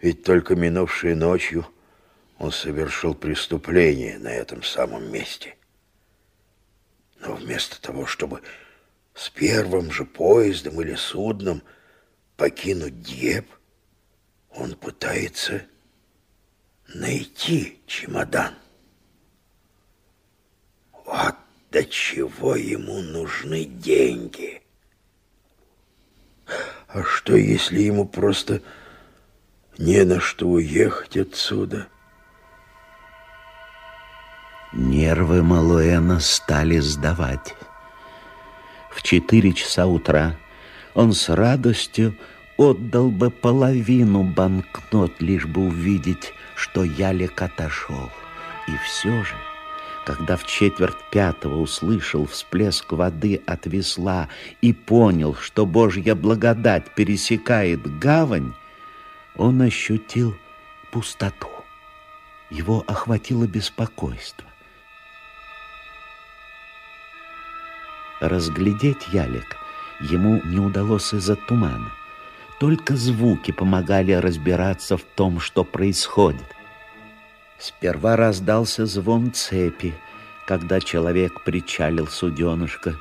[0.00, 1.66] Ведь только минувшей ночью
[2.38, 5.56] он совершил преступление на этом самом месте.
[7.20, 8.40] Но вместо того, чтобы
[9.14, 11.62] с первым же поездом или судном
[12.38, 13.46] покинуть Дьеп,
[14.54, 15.66] он пытается
[16.94, 18.54] найти чемодан.
[21.04, 21.36] Вот
[21.70, 24.62] до чего ему нужны деньги.
[26.88, 28.60] А что, если ему просто
[29.78, 31.86] не на что уехать отсюда?
[34.72, 37.54] Нервы Малуэна стали сдавать.
[38.90, 40.36] В четыре часа утра
[40.94, 42.16] он с радостью
[42.56, 48.10] отдал бы половину банкнот, лишь бы увидеть, что Ялик отошел.
[48.68, 49.34] И все же
[50.10, 54.28] когда в четверть пятого услышал всплеск воды от весла
[54.60, 58.52] и понял, что Божья благодать пересекает гавань,
[59.36, 60.36] он ощутил
[60.90, 61.48] пустоту.
[62.50, 64.48] Его охватило беспокойство.
[68.20, 69.56] Разглядеть ялик
[70.00, 71.92] ему не удалось из-за тумана.
[72.58, 76.56] Только звуки помогали разбираться в том, что происходит.
[77.60, 79.94] Сперва раздался звон цепи,
[80.46, 82.94] когда человек причалил суденышко.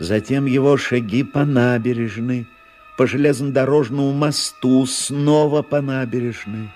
[0.00, 2.48] Затем его шаги по набережной,
[2.98, 6.68] по железнодорожному мосту, снова по набережной.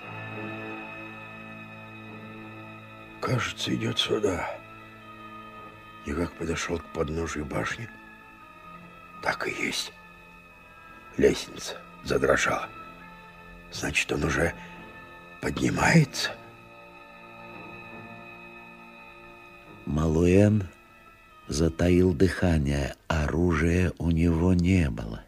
[3.19, 4.49] Кажется, идет сюда.
[6.05, 7.89] И как подошел к подножию башни,
[9.21, 9.91] так и есть.
[11.17, 11.75] Лестница
[12.05, 12.69] задрожала.
[13.73, 14.53] Значит, он уже
[15.41, 16.31] поднимается.
[19.87, 20.67] Малуэн
[21.47, 25.23] затаил дыхание, оружия у него не было.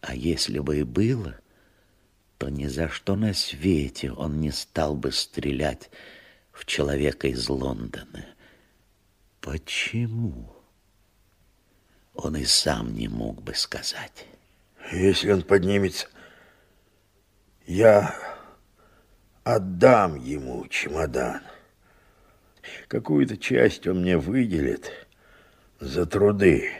[0.00, 1.34] А если бы и было,
[2.38, 5.90] то ни за что на свете он не стал бы стрелять
[6.52, 8.24] в человека из Лондона.
[9.40, 10.54] Почему?
[12.14, 14.28] Он и сам не мог бы сказать.
[14.92, 16.06] Если он поднимется,
[17.66, 18.14] я
[19.42, 21.42] отдам ему чемодан.
[22.88, 24.92] Какую-то часть он мне выделит
[25.80, 26.70] за труды.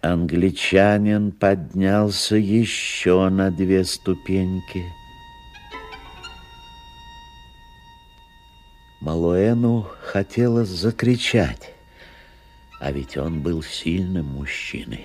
[0.00, 4.84] Англичанин поднялся еще на две ступеньки.
[9.00, 11.74] Малуэну хотелось закричать,
[12.80, 15.04] а ведь он был сильным мужчиной.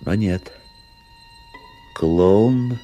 [0.00, 0.52] Но нет,
[1.94, 2.78] клоун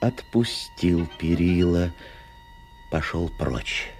[0.00, 1.90] отпустил перила,
[2.90, 3.90] пошел прочь.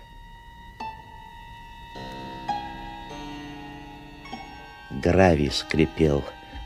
[4.90, 6.24] Гравий скрипел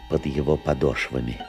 [0.09, 1.41] под его подошвами.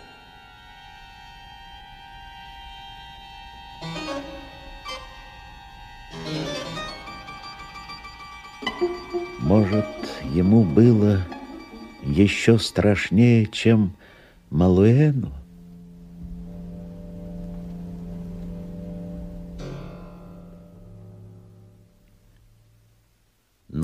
[9.39, 9.86] Может,
[10.23, 11.21] ему было
[12.01, 13.95] еще страшнее, чем
[14.49, 15.31] Малуэну?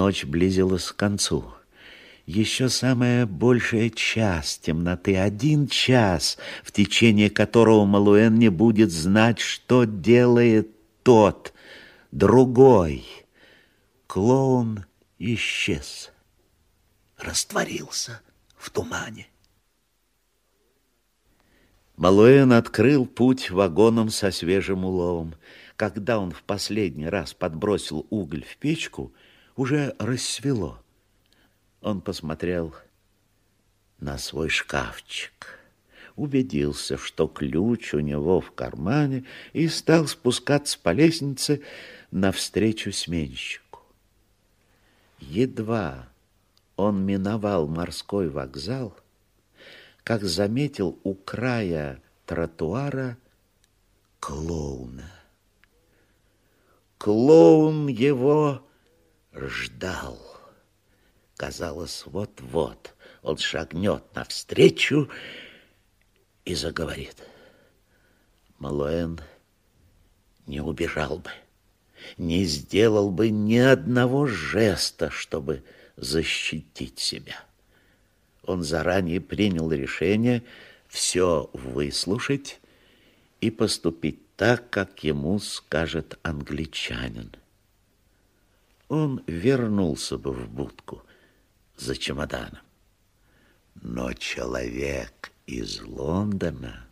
[0.01, 1.45] Ночь близилась к концу.
[2.25, 9.83] Еще самая большая час темноты, один час, в течение которого Малуэн не будет знать, что
[9.83, 10.71] делает
[11.03, 11.53] тот,
[12.11, 13.05] другой.
[14.07, 14.85] Клоун
[15.19, 16.11] исчез,
[17.19, 18.21] растворился
[18.57, 19.27] в тумане.
[21.95, 25.35] Малуэн открыл путь вагоном со свежим уловом.
[25.75, 29.13] Когда он в последний раз подбросил уголь в печку,
[29.61, 30.81] уже рассвело.
[31.81, 32.73] Он посмотрел
[33.99, 35.59] на свой шкафчик,
[36.15, 41.61] убедился, что ключ у него в кармане, и стал спускаться по лестнице
[42.09, 43.81] навстречу сменщику.
[45.19, 46.09] Едва
[46.75, 48.97] он миновал морской вокзал,
[50.03, 53.15] как заметил у края тротуара
[54.19, 55.11] клоуна.
[56.97, 58.63] Клоун его
[59.33, 60.19] ждал.
[61.37, 65.09] Казалось, вот-вот он шагнет навстречу
[66.45, 67.17] и заговорит.
[68.59, 69.19] Малуэн
[70.45, 71.31] не убежал бы,
[72.17, 75.63] не сделал бы ни одного жеста, чтобы
[75.95, 77.43] защитить себя.
[78.43, 80.43] Он заранее принял решение
[80.87, 82.59] все выслушать
[83.39, 87.35] и поступить так, как ему скажет англичанин.
[88.91, 91.01] Он вернулся бы в будку
[91.77, 92.59] за чемоданом.
[93.75, 96.87] Но человек из Лондона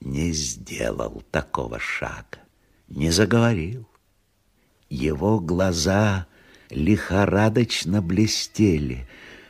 [0.00, 2.40] не сделал такого шага,
[2.88, 3.86] не заговорил.
[4.88, 6.26] Его глаза
[6.68, 9.08] лихорадочно блестели,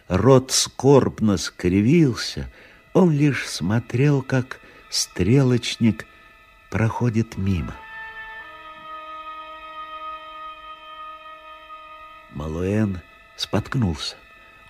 [0.09, 2.53] рот скорбно скривился,
[2.93, 4.61] он лишь смотрел, как
[4.91, 6.05] стрелочник
[6.71, 7.75] проходит мимо.
[12.43, 13.01] Малуэн
[13.37, 14.17] споткнулся.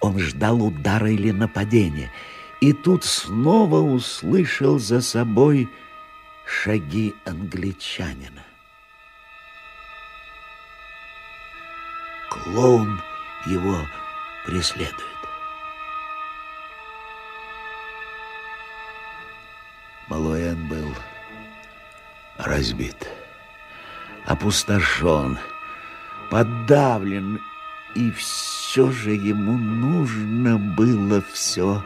[0.01, 2.13] Он ждал удара или нападения,
[2.61, 5.71] и тут снова услышал за собой
[6.45, 8.45] шаги англичанина.
[12.29, 13.01] Клоун
[13.47, 13.79] его
[14.45, 14.93] преследует.
[20.09, 20.95] Малуэн был
[22.37, 23.09] разбит,
[24.27, 25.39] опустошен,
[26.31, 27.41] подавлен
[27.95, 31.83] и все же ему нужно было все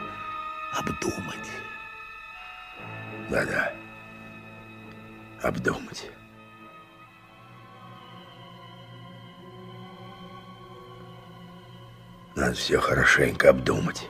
[0.73, 1.49] обдумать.
[3.29, 3.73] Да-да,
[5.41, 6.09] обдумать.
[12.35, 14.07] Надо все хорошенько обдумать.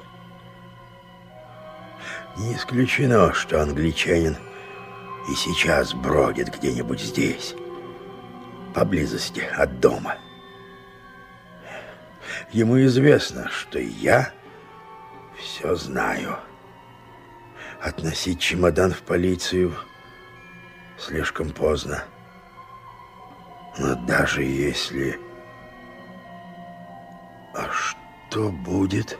[2.37, 4.37] Не исключено, что англичанин
[5.29, 7.55] и сейчас бродит где-нибудь здесь,
[8.75, 10.17] поблизости от дома.
[12.51, 14.31] Ему известно, что я
[15.37, 16.37] все знаю.
[17.81, 19.73] Относить чемодан в полицию
[20.97, 22.03] слишком поздно.
[23.77, 25.19] Но даже если...
[27.53, 29.17] А что будет,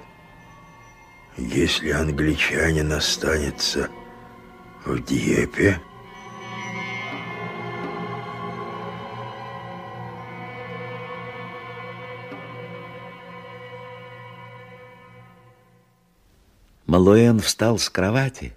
[1.38, 3.90] если англичанин останется
[4.86, 5.80] в Диепе?
[16.88, 18.54] Малуэн встал с кровати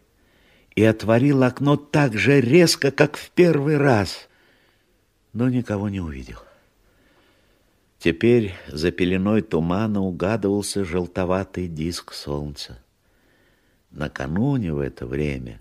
[0.77, 4.29] и отворил окно так же резко, как в первый раз,
[5.33, 6.39] но никого не увидел.
[7.99, 12.79] Теперь за пеленой тумана угадывался желтоватый диск солнца.
[13.91, 15.61] Накануне в это время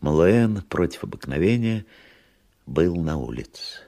[0.00, 1.84] Малуэн против обыкновения
[2.66, 3.80] был на улице.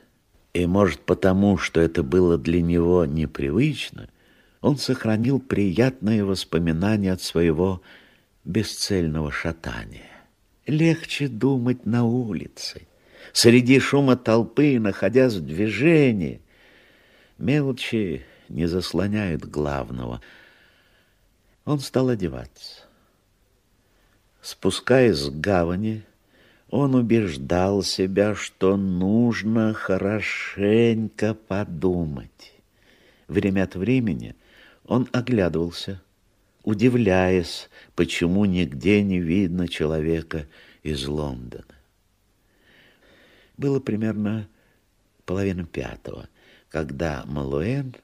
[0.55, 4.09] И, может, потому, что это было для него непривычно,
[4.61, 7.81] он сохранил приятные воспоминания от своего
[8.49, 10.11] бесцельного шатания.
[10.67, 12.89] Легче думать на улице,
[13.33, 16.41] среди шума толпы, находясь в движении.
[17.37, 20.21] Мелочи не заслоняют главного.
[21.65, 22.85] Он стал одеваться.
[24.41, 26.03] Спускаясь с гавани,
[26.71, 32.55] он убеждал себя, что нужно хорошенько подумать.
[33.27, 34.35] Время от времени
[34.87, 36.01] он оглядывался–
[36.63, 40.47] удивляясь, почему нигде не видно человека
[40.83, 41.65] из Лондона.
[43.57, 44.49] Было примерно
[45.25, 46.29] половина пятого,
[46.69, 47.95] когда Малуэн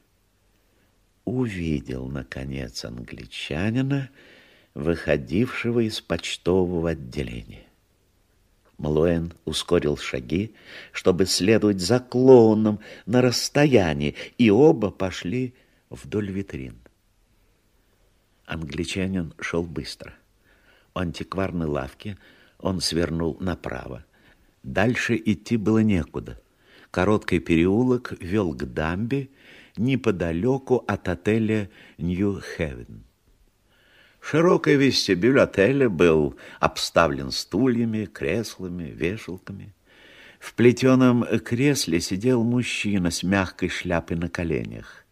[1.25, 4.11] увидел, наконец, англичанина,
[4.75, 7.65] выходившего из почтового отделения.
[8.79, 10.55] Малуэн ускорил шаги,
[10.93, 15.55] чтобы следовать за клоуном на расстоянии, и оба пошли
[15.91, 16.75] вдоль витрин.
[18.47, 20.15] Англичанин шел быстро.
[20.95, 22.17] У антикварной лавки
[22.59, 24.05] он свернул направо.
[24.63, 26.41] Дальше идти было некуда.
[26.91, 29.29] Короткий переулок вел к дамбе
[29.77, 31.69] неподалеку от отеля
[31.99, 33.03] Нью-Хевен.
[34.21, 39.75] Широкий вестибюль отеля был обставлен стульями, креслами, вешалками.
[40.39, 45.05] В плетеном кресле сидел мужчина с мягкой шляпой на коленях.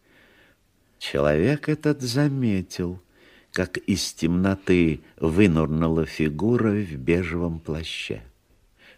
[0.99, 3.01] Человек этот заметил–
[3.53, 8.23] как из темноты вынурнула фигура в бежевом плаще.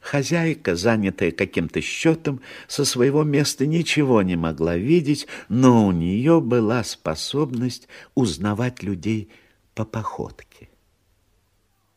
[0.01, 6.83] Хозяйка, занятая каким-то счетом, со своего места ничего не могла видеть, но у нее была
[6.83, 9.29] способность узнавать людей
[9.73, 10.69] по походке.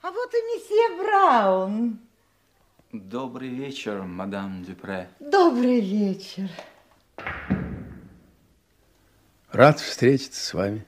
[0.02, 1.98] А вот и месье Браун.
[2.92, 5.08] Добрый вечер, мадам Дюпре.
[5.20, 6.48] Добрый вечер.
[9.52, 10.86] Рад встретиться с вами,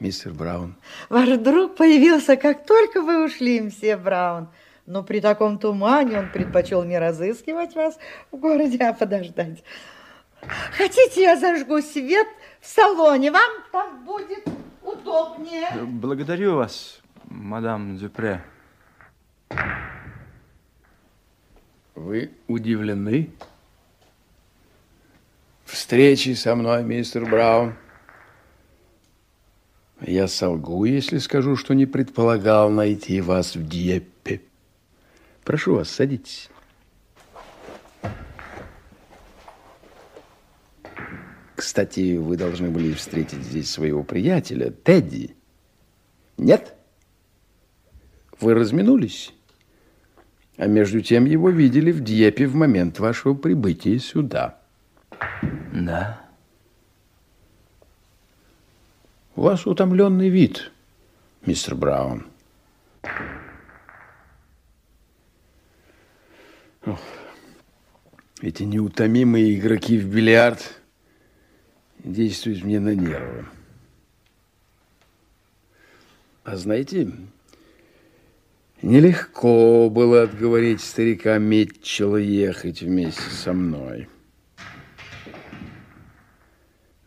[0.00, 0.74] мистер Браун.
[1.08, 4.48] Ваш друг появился, как только вы ушли, месье Браун.
[4.86, 7.98] Но при таком тумане он предпочел не разыскивать вас
[8.30, 9.62] в городе, а подождать.
[10.76, 12.26] Хотите, я зажгу свет
[12.60, 13.30] в салоне?
[13.30, 14.44] Вам там будет
[14.82, 15.68] удобнее.
[15.84, 18.44] Благодарю вас, мадам Дюпре.
[21.94, 23.30] Вы удивлены?
[25.64, 27.74] Встречи со мной, мистер Браун.
[30.06, 34.42] Я солгу, если скажу, что не предполагал найти вас в Диеппе.
[35.44, 36.50] Прошу вас, садитесь.
[41.54, 45.34] Кстати, вы должны были встретить здесь своего приятеля, Тедди.
[46.36, 46.74] Нет?
[48.40, 49.32] Вы разминулись?
[50.58, 54.60] А между тем его видели в Дьепе в момент вашего прибытия сюда.
[55.72, 56.23] Да.
[59.36, 60.70] У вас утомленный вид,
[61.44, 62.28] мистер Браун.
[66.86, 67.00] Ох,
[68.40, 70.80] эти неутомимые игроки в бильярд
[71.98, 73.46] действуют мне на нервы.
[76.44, 77.10] А знаете,
[78.82, 84.08] нелегко было отговорить старика Митчелла ехать вместе со мной.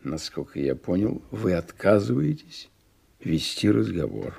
[0.07, 2.69] Насколько я понял, вы отказываетесь
[3.19, 4.35] вести разговор.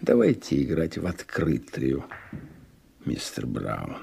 [0.00, 2.04] Давайте играть в открытую,
[3.04, 3.96] мистер Браун.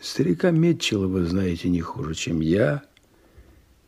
[0.00, 2.82] Старика Метчела вы знаете не хуже, чем я.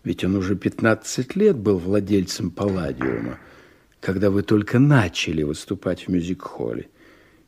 [0.05, 3.41] Ведь он уже 15 лет был владельцем Палладиума,
[3.99, 6.89] когда вы только начали выступать в мюзик-холле.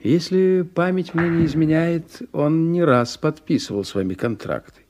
[0.00, 4.80] Если память мне не изменяет, он не раз подписывал с вами контракты.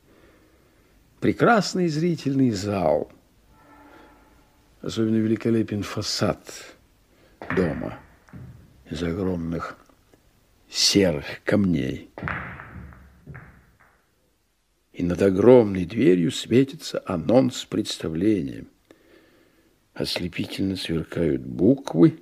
[1.19, 3.11] Прекрасный зрительный зал.
[4.81, 6.39] Особенно великолепен фасад
[7.57, 7.99] дома
[8.89, 9.77] из огромных
[10.69, 12.11] серых камней.
[14.93, 18.65] И над огромной дверью светится анонс представления.
[19.93, 22.21] Ослепительно сверкают буквы,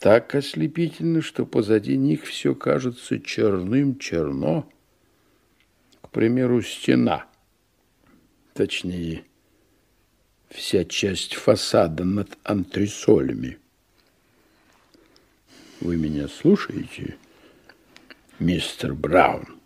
[0.00, 4.66] так ослепительно, что позади них все кажется черным-черно.
[6.00, 7.26] К примеру, стена,
[8.54, 9.24] точнее,
[10.48, 13.58] вся часть фасада над антресолями.
[15.80, 17.16] Вы меня слушаете,
[18.38, 19.59] мистер Браун?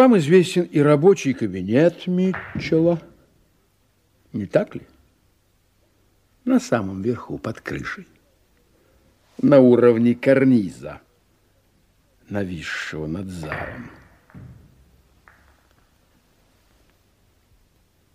[0.00, 3.02] Вам известен и рабочий кабинет Митчелла,
[4.32, 4.80] не так ли?
[6.46, 8.08] На самом верху, под крышей,
[9.42, 11.02] на уровне карниза,
[12.30, 13.90] нависшего над залом.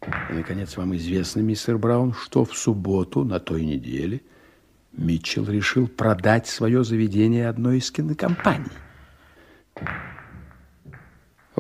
[0.02, 4.24] И, наконец, вам известно, мистер Браун, что в субботу на той неделе
[4.94, 8.72] Митчелл решил продать свое заведение одной из кинокомпаний.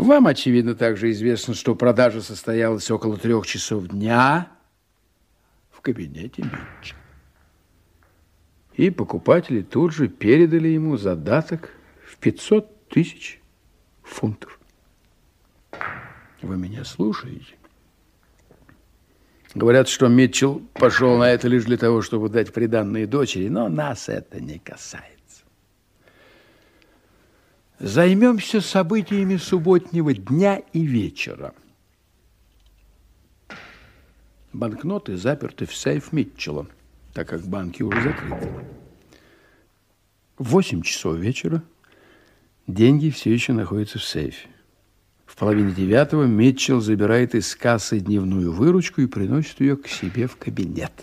[0.06, 4.52] Вам, очевидно, также известно, что продажа состоялась около трех часов дня
[5.72, 6.96] в кабинете Митча.
[8.76, 11.72] И покупатели тут же передали ему задаток
[12.06, 13.42] в 500 тысяч
[14.04, 14.60] фунтов.
[16.44, 17.56] Вы меня слушаете?
[19.56, 24.08] Говорят, что Митчелл пошел на это лишь для того, чтобы дать приданные дочери, но нас
[24.08, 25.15] это не касается.
[27.80, 31.54] Займемся событиями субботнего дня и вечера.
[34.54, 36.68] Банкноты заперты в сейф Митчелла,
[37.14, 38.50] так как банки уже закрыты.
[40.38, 41.62] В 8 часов вечера
[42.66, 44.48] деньги все еще находятся в сейфе.
[45.26, 50.38] В половине девятого Митчелл забирает из кассы дневную выручку и приносит ее к себе в
[50.38, 50.94] кабинет.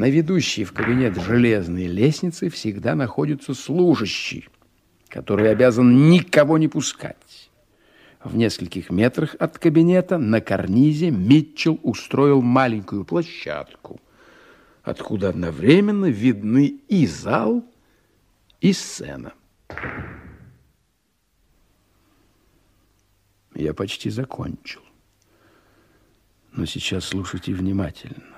[0.00, 4.48] На ведущей в кабинет железной лестницы всегда находится служащий,
[5.10, 7.50] который обязан никого не пускать.
[8.24, 14.00] В нескольких метрах от кабинета на карнизе Митчелл устроил маленькую площадку,
[14.82, 17.62] откуда одновременно видны и зал,
[18.62, 19.34] и сцена.
[23.54, 24.80] Я почти закончил.
[26.52, 28.29] Но сейчас слушайте внимательно.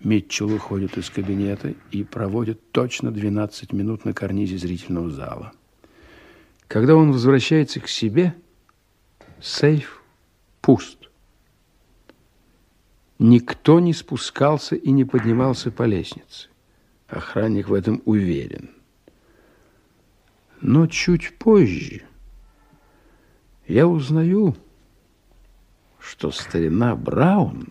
[0.00, 5.52] Митчелл уходит из кабинета и проводит точно 12 минут на карнизе зрительного зала.
[6.68, 8.34] Когда он возвращается к себе,
[9.40, 10.02] сейф
[10.62, 11.10] пуст.
[13.18, 16.48] Никто не спускался и не поднимался по лестнице.
[17.06, 18.70] Охранник в этом уверен.
[20.62, 22.02] Но чуть позже
[23.66, 24.56] я узнаю,
[25.98, 27.68] что старина Браун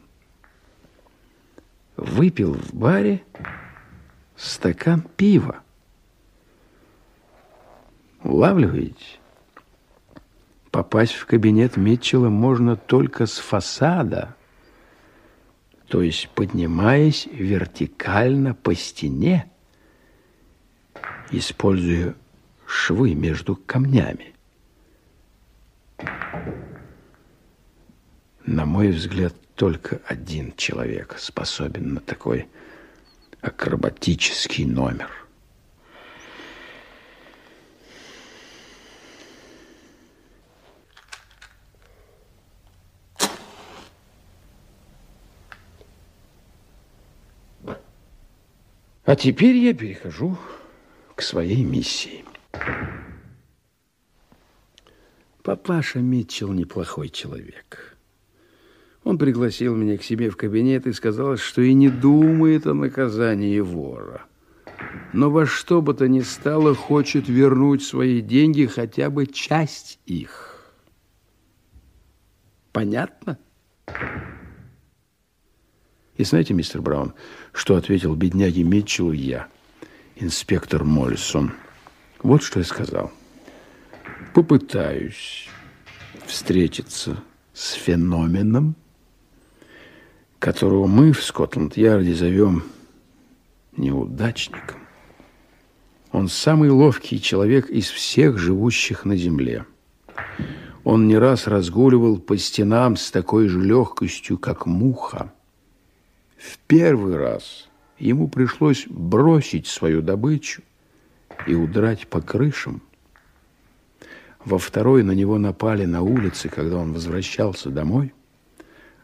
[1.99, 3.23] выпил в баре
[4.35, 5.61] стакан пива.
[8.23, 9.19] Улавливаете?
[10.71, 14.35] Попасть в кабинет Митчелла можно только с фасада,
[15.87, 19.49] то есть поднимаясь вертикально по стене,
[21.31, 22.15] используя
[22.67, 24.35] швы между камнями.
[28.45, 32.47] На мой взгляд, только один человек способен на такой
[33.41, 35.11] акробатический номер.
[49.03, 50.37] А теперь я перехожу
[51.15, 52.23] к своей миссии.
[55.43, 57.88] Папаша Митчелл неплохой человек.
[59.09, 63.59] Он пригласил меня к себе в кабинет и сказал, что и не думает о наказании
[63.59, 64.27] вора.
[65.13, 70.71] Но во что бы то ни стало, хочет вернуть свои деньги, хотя бы часть их.
[72.71, 73.39] Понятно?
[76.15, 77.15] И знаете, мистер Браун,
[77.51, 79.47] что ответил бедняге Митчеллу я,
[80.17, 81.53] инспектор Мольсон?
[82.21, 83.11] Вот что я сказал.
[84.35, 85.49] Попытаюсь
[86.27, 88.75] встретиться с феноменом,
[90.39, 92.63] которого мы в Скотланд-Ярде зовем
[93.75, 94.79] неудачником.
[96.11, 99.65] Он самый ловкий человек из всех живущих на земле.
[100.83, 105.31] Он не раз разгуливал по стенам с такой же легкостью, как муха.
[106.37, 107.69] В первый раз
[107.99, 110.63] ему пришлось бросить свою добычу
[111.45, 112.81] и удрать по крышам.
[114.43, 118.13] Во второй на него напали на улице, когда он возвращался домой.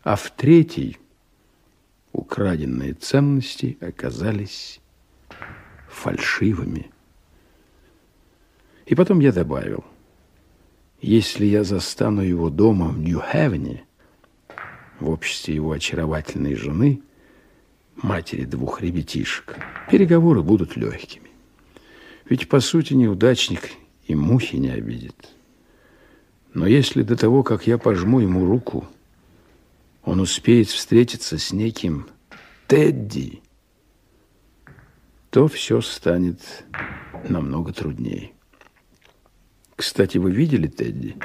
[0.02, 0.98] А в третий
[2.16, 4.80] украденные ценности оказались
[5.90, 6.92] фальшивыми.
[8.86, 9.84] И потом я добавил,
[11.02, 13.86] если я застану его дома в Нью-Хевене,
[15.00, 17.02] в обществе его очаровательной жены,
[17.96, 19.58] матери двух ребятишек,
[19.92, 21.30] переговоры будут легкими.
[22.30, 23.72] Ведь, по сути, неудачник
[24.08, 25.30] и мухи не обидит.
[26.54, 28.88] Но если до того, как я пожму ему руку,
[30.06, 32.08] он успеет встретиться с неким
[32.68, 33.42] Тедди,
[35.32, 36.40] то все станет
[37.28, 38.32] намного труднее.
[39.76, 41.18] Кстати, вы видели Тедди?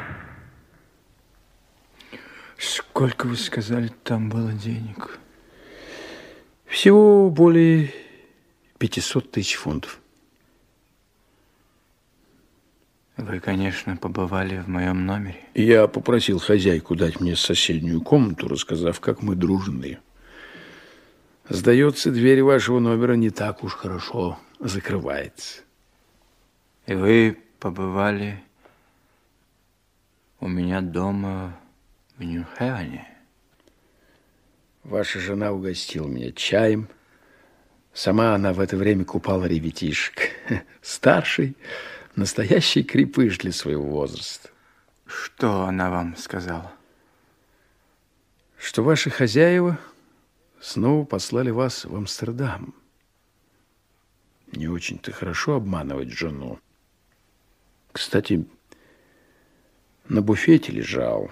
[2.59, 5.19] Сколько вы сказали, там было денег?
[6.67, 7.93] Всего более
[8.79, 10.01] 500 тысяч фунтов.
[13.21, 15.39] Вы, конечно, побывали в моем номере.
[15.55, 19.99] Я попросил хозяйку дать мне соседнюю комнату, рассказав, как мы дружны.
[21.47, 25.61] Сдается, дверь вашего номера не так уж хорошо закрывается.
[26.87, 28.43] И вы побывали
[30.39, 31.61] у меня дома
[32.17, 33.07] в Нью-Хевене?
[34.83, 36.89] Ваша жена угостила меня чаем.
[37.93, 40.31] Сама она в это время купала ребятишек.
[40.81, 41.55] Старший
[42.21, 44.51] Настоящий крепыш для своего возраста.
[45.07, 46.71] Что она вам сказала?
[48.59, 49.81] Что ваши хозяева
[50.61, 52.75] снова послали вас в Амстердам.
[54.53, 56.59] Не очень-то хорошо обманывать жену.
[57.91, 58.45] Кстати,
[60.07, 61.31] на буфете лежал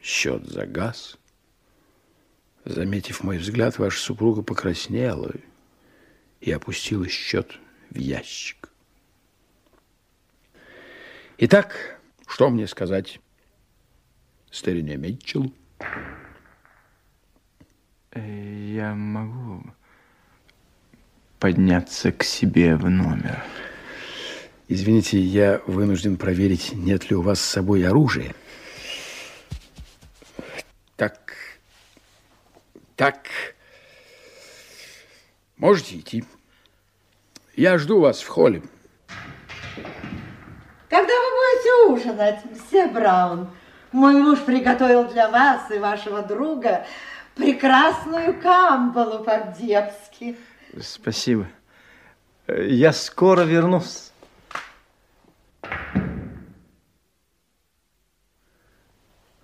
[0.00, 1.18] счет за газ.
[2.64, 5.34] Заметив мой взгляд, ваша супруга покраснела
[6.40, 7.58] и опустила счет
[7.90, 8.65] в ящик.
[11.38, 13.20] Итак, что мне сказать
[14.50, 15.52] старине Митчеллу?
[18.12, 19.62] Э, я могу
[21.38, 23.44] подняться к себе в номер.
[24.68, 28.34] Извините, я вынужден проверить, нет ли у вас с собой оружия.
[30.96, 31.34] Так,
[32.96, 33.28] так,
[35.56, 36.24] Можете идти.
[37.56, 38.62] Я жду вас в холле.
[40.90, 41.25] Когда вы
[41.66, 43.50] будете ужинать, мсье Браун?
[43.92, 46.86] Мой муж приготовил для вас и вашего друга
[47.34, 50.36] прекрасную камбалу по-девски.
[50.80, 51.46] Спасибо.
[52.48, 54.10] Я скоро вернусь.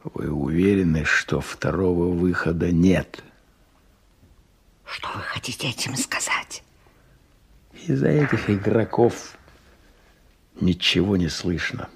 [0.05, 3.23] Вы уверены, что второго выхода нет?
[4.85, 6.63] Что вы хотите этим сказать?
[7.87, 9.39] Из-за этих игроков
[10.61, 11.89] ничего не слышно.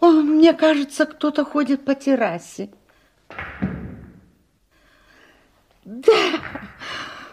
[0.00, 2.70] О, мне кажется, кто-то ходит по террасе.
[5.84, 6.40] Да,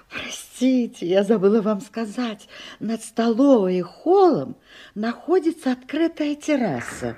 [0.09, 2.49] простите, я забыла вам сказать.
[2.79, 4.55] Над столовой и холлом
[4.95, 7.15] находится открытая терраса,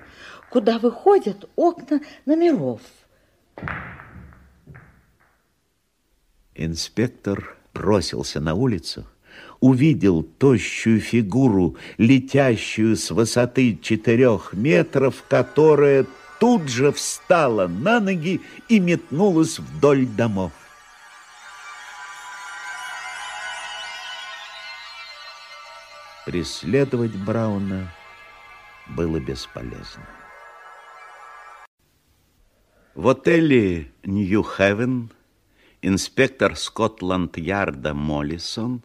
[0.50, 2.82] куда выходят окна номеров.
[6.54, 9.06] Инспектор бросился на улицу,
[9.60, 16.06] увидел тощую фигуру, летящую с высоты четырех метров, которая
[16.40, 20.52] тут же встала на ноги и метнулась вдоль домов.
[26.26, 27.90] Преследовать Брауна
[28.90, 30.06] было бесполезно.
[32.96, 35.10] В отеле «Нью-Хевен»
[35.82, 38.82] инспектор Скотланд-Ярда Моллисон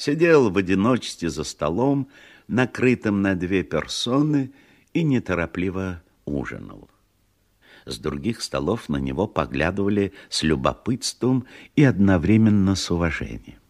[0.00, 2.08] сидел в одиночестве за столом,
[2.48, 4.50] накрытым на две персоны,
[4.94, 6.88] и неторопливо ужинал.
[7.84, 11.44] С других столов на него поглядывали с любопытством
[11.76, 13.60] и одновременно с уважением.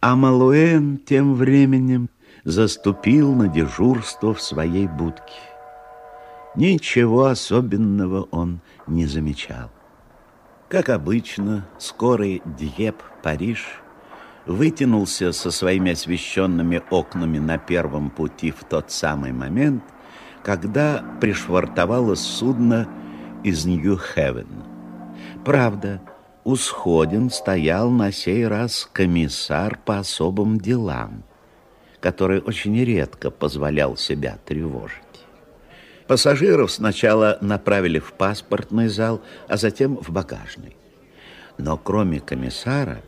[0.00, 2.10] А Малуэн тем временем
[2.44, 5.40] заступил на дежурство в своей будке.
[6.54, 9.70] Ничего особенного он не замечал.
[10.68, 13.80] Как обычно, скорый Дьеп Париж
[14.46, 19.82] вытянулся со своими освещенными окнами на первом пути в тот самый момент,
[20.42, 22.88] когда пришвартовалось судно
[23.42, 24.64] из Нью-Хевен.
[25.44, 26.00] Правда,
[26.44, 31.24] у сходин стоял на сей раз комиссар по особым делам,
[32.00, 35.02] который очень редко позволял себя тревожить.
[36.06, 40.76] Пассажиров сначала направили в паспортный зал, а затем в багажный.
[41.58, 43.02] Но кроме комиссара,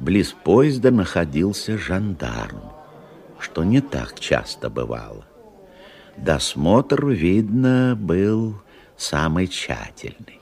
[0.00, 2.62] близ поезда находился жандарм,
[3.38, 5.24] что не так часто бывало.
[6.16, 8.56] Досмотр, видно, был
[8.96, 10.40] самый тщательный.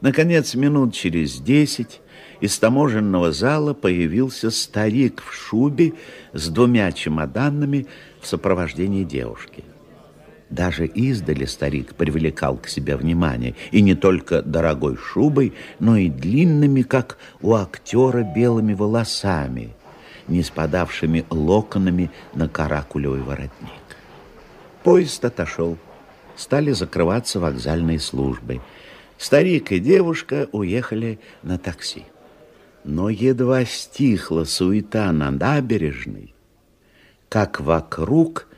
[0.00, 2.00] Наконец, минут через десять
[2.40, 5.94] из таможенного зала появился старик в шубе
[6.32, 7.86] с двумя чемоданами
[8.20, 9.64] в сопровождении девушки.
[10.52, 16.82] Даже издали старик привлекал к себе внимание, и не только дорогой шубой, но и длинными,
[16.82, 19.70] как у актера, белыми волосами,
[20.28, 23.82] не спадавшими локонами на каракулевый воротник.
[24.84, 25.76] Поезд отошел.
[26.36, 28.60] Стали закрываться вокзальные службы–
[29.22, 32.06] Старик и девушка уехали на такси.
[32.82, 36.34] Но едва стихла суета на набережной,
[37.28, 38.48] как вокруг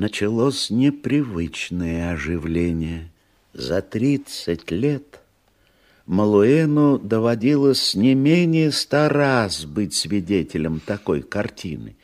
[0.00, 3.12] началось непривычное оживление.
[3.52, 5.20] За тридцать лет
[6.06, 11.96] Малуэну доводилось не менее ста раз быть свидетелем такой картины.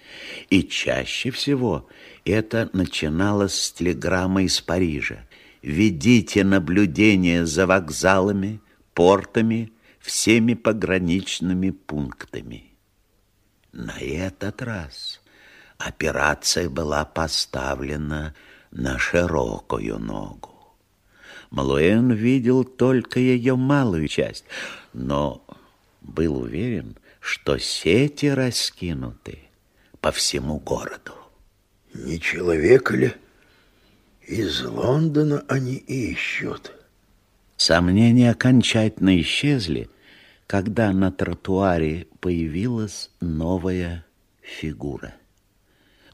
[0.50, 1.88] И чаще всего
[2.24, 5.24] это начиналось с телеграммы из Парижа
[5.62, 8.60] ведите наблюдение за вокзалами,
[8.94, 12.76] портами, всеми пограничными пунктами.
[13.72, 15.20] На этот раз
[15.78, 18.34] операция была поставлена
[18.70, 20.56] на широкую ногу.
[21.50, 24.44] Малуэн видел только ее малую часть,
[24.92, 25.44] но
[26.00, 29.38] был уверен, что сети раскинуты
[30.00, 31.12] по всему городу.
[31.94, 33.14] Не человек ли?
[34.26, 36.72] Из Лондона они ищут.
[37.56, 39.88] Сомнения окончательно исчезли,
[40.46, 44.04] когда на тротуаре появилась новая
[44.42, 45.14] фигура.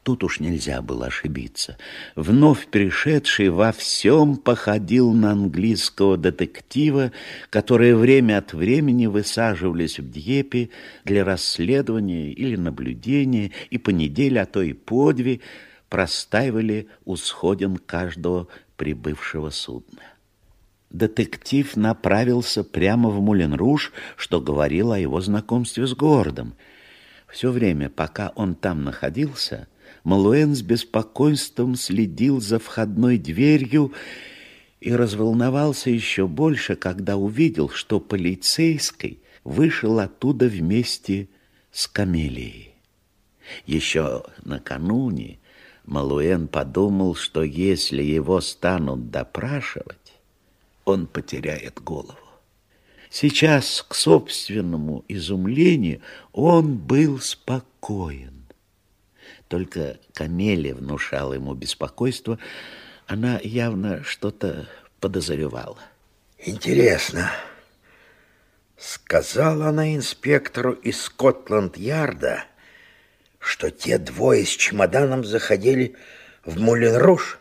[0.03, 1.77] Тут уж нельзя было ошибиться.
[2.17, 7.13] Вновь пришедший во всем походил на английского детектива,
[7.49, 10.69] которые время от времени высаживались в Дьепе
[11.05, 15.39] для расследования или наблюдения, и по неделе, а то и по две,
[15.87, 20.01] простаивали у сходин каждого прибывшего судна.
[20.89, 26.55] Детектив направился прямо в Мулен-Руж, что говорило о его знакомстве с городом.
[27.27, 29.67] Все время, пока он там находился,
[30.03, 33.93] Малуэн с беспокойством следил за входной дверью
[34.81, 41.29] и разволновался еще больше, когда увидел, что полицейский вышел оттуда вместе
[41.71, 42.73] с Камелией.
[43.65, 45.39] Еще накануне
[45.85, 50.13] Малуэн подумал, что если его станут допрашивать,
[50.85, 52.17] он потеряет голову.
[53.09, 56.01] Сейчас, к собственному изумлению,
[56.31, 58.42] он был спокоен.
[59.47, 62.39] Только Камелия внушала ему беспокойство,
[63.07, 64.67] она явно что-то
[64.99, 65.79] подозревала.
[66.37, 67.31] Интересно,
[68.77, 72.45] сказала она инспектору из Скотланд-Ярда,
[73.39, 75.95] что те двое с чемоданом заходили
[76.45, 77.39] в Мулен-Руш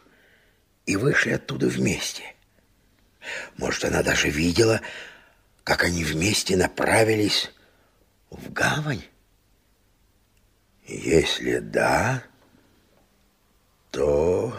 [0.87, 2.35] и вышли оттуда вместе.
[3.57, 4.81] Может, она даже видела,
[5.65, 7.53] как они вместе направились
[8.31, 9.03] в гавань?
[10.87, 12.23] Если да,
[13.91, 14.53] то...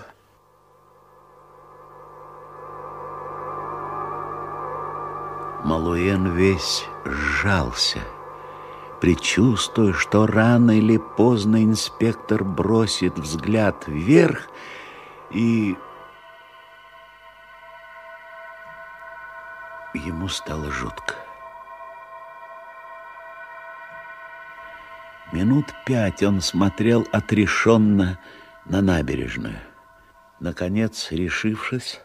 [5.65, 7.99] Малуен весь сжался,
[8.99, 14.47] предчувствуя, что рано или поздно инспектор бросит взгляд вверх
[15.31, 15.77] и...
[19.93, 21.22] Ему стало жутко.
[25.33, 28.19] Минут пять он смотрел отрешенно
[28.67, 29.57] на набережную.
[30.39, 31.99] Наконец, решившись,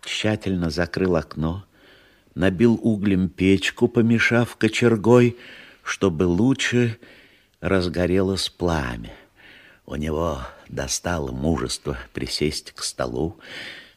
[0.00, 1.64] тщательно закрыл окно,
[2.34, 5.36] набил углем печку, помешав кочергой,
[5.84, 6.98] чтобы лучше
[7.60, 9.12] разгорелось пламя.
[9.86, 13.38] У него достало мужество присесть к столу,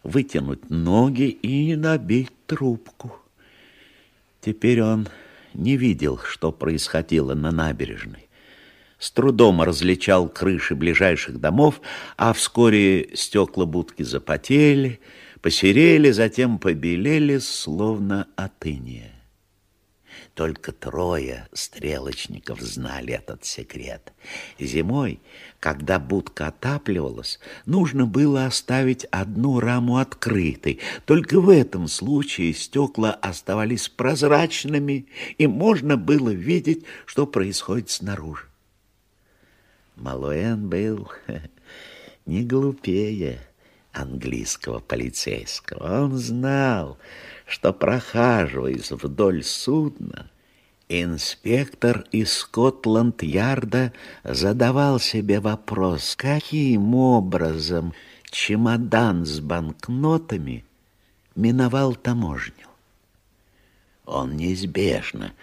[0.03, 3.17] вытянуть ноги и набить трубку.
[4.41, 5.07] Теперь он
[5.55, 8.28] не видел, что происходило на набережной.
[8.99, 11.79] С трудом различал крыши ближайших домов,
[12.17, 14.99] а вскоре стекла будки запотели,
[15.41, 19.13] посерели, затем побелели, словно от иния.
[20.33, 24.13] Только трое стрелочников знали этот секрет.
[24.59, 25.21] Зимой,
[25.61, 30.79] когда будка отапливалась, нужно было оставить одну раму открытой.
[31.05, 38.48] Только в этом случае стекла оставались прозрачными, и можно было видеть, что происходит снаружи.
[39.99, 41.09] Малуэн был
[42.25, 43.39] не глупее
[43.91, 46.05] английского полицейского.
[46.05, 46.97] Он знал,
[47.45, 50.29] что, прохаживаясь вдоль судна,
[50.87, 53.93] инспектор из Скотланд-Ярда
[54.23, 57.93] задавал себе вопрос, каким образом
[58.23, 60.63] чемодан с банкнотами
[61.35, 62.53] миновал таможню.
[64.05, 65.33] Он неизбежно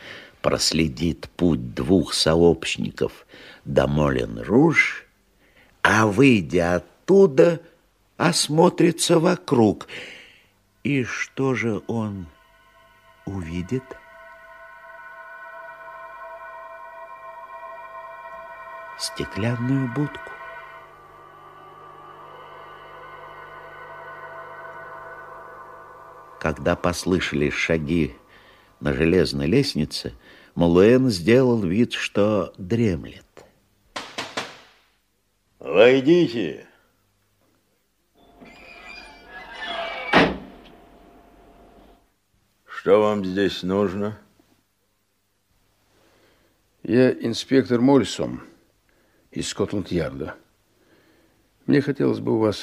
[0.47, 3.27] проследит путь двух сообщников
[3.65, 5.05] до Молен-Руж,
[5.83, 7.61] а, выйдя оттуда,
[8.17, 9.89] осмотрится вокруг.
[10.85, 12.29] И что же он
[13.25, 13.83] увидит?
[19.01, 20.31] Стеклянную будку.
[26.39, 28.15] Когда послышались шаги
[28.81, 30.13] на железной лестнице,
[30.55, 33.25] Мулуэн сделал вид, что дремлет.
[35.59, 36.67] Войдите.
[42.65, 44.19] Что вам здесь нужно?
[46.83, 48.45] Я инспектор Мольсом
[49.33, 50.37] из Скотланд-Ярда.
[51.67, 52.63] Мне хотелось бы у вас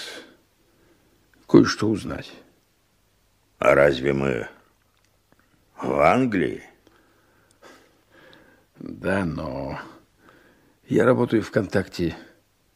[1.46, 2.32] кое-что узнать.
[3.60, 4.48] А разве мы
[5.84, 6.64] в Англии?
[8.80, 9.80] Да, но
[10.88, 12.16] я работаю в контакте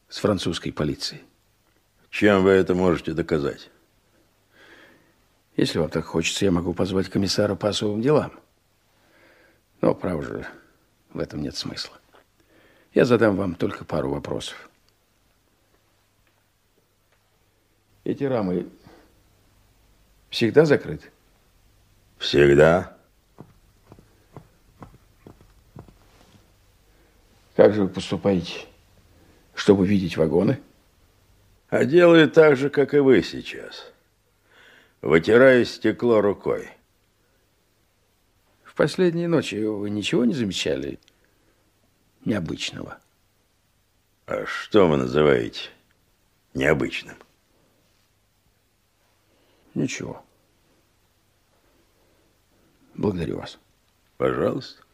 [0.09, 1.23] с французской полицией.
[2.09, 3.69] Чем вы это можете доказать?
[5.55, 8.31] Если вам так хочется, я могу позвать комиссара по особым делам.
[9.81, 10.47] Но, право же,
[11.13, 11.97] в этом нет смысла.
[12.93, 14.69] Я задам вам только пару вопросов.
[18.03, 18.67] Эти рамы
[20.29, 21.11] всегда закрыты?
[22.17, 22.96] Всегда.
[27.57, 28.67] Как же вы поступаете,
[29.55, 30.61] чтобы видеть вагоны?
[31.69, 33.91] А делаю так же, как и вы сейчас
[35.01, 36.69] вытирая стекло рукой.
[38.63, 40.99] В последние ночи вы ничего не замечали
[42.25, 42.99] необычного?
[44.27, 45.69] А что вы называете
[46.53, 47.17] необычным?
[49.73, 50.23] Ничего.
[52.93, 53.57] Благодарю вас.
[54.17, 54.86] Пожалуйста.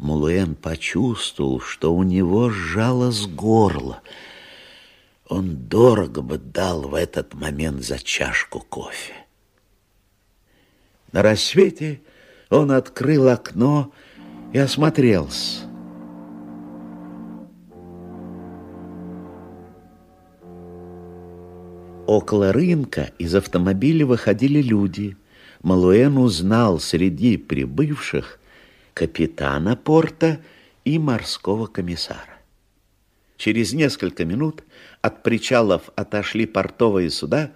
[0.00, 4.00] Малуэн почувствовал, что у него сжалось горло.
[5.28, 9.12] Он дорого бы дал в этот момент за чашку кофе.
[11.12, 12.00] На рассвете
[12.48, 13.92] он открыл окно
[14.54, 15.66] и осмотрелся.
[22.06, 25.18] Около рынка из автомобиля выходили люди.
[25.62, 28.39] Малуэн узнал среди прибывших
[29.00, 30.40] капитана порта
[30.84, 32.36] и морского комиссара.
[33.38, 34.62] Через несколько минут
[35.00, 37.52] от причалов отошли портовые суда,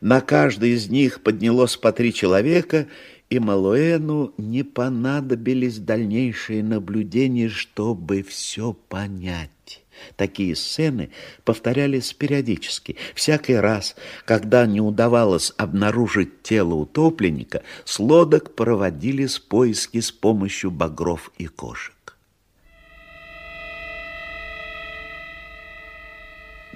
[0.00, 2.88] на каждый из них поднялось по три человека,
[3.30, 9.84] и Малуэну не понадобились дальнейшие наблюдения, чтобы все понять.
[10.16, 11.10] Такие сцены
[11.44, 12.96] повторялись периодически.
[13.14, 21.30] Всякий раз, когда не удавалось обнаружить тело утопленника, с лодок проводились поиски с помощью багров
[21.38, 21.94] и кошек.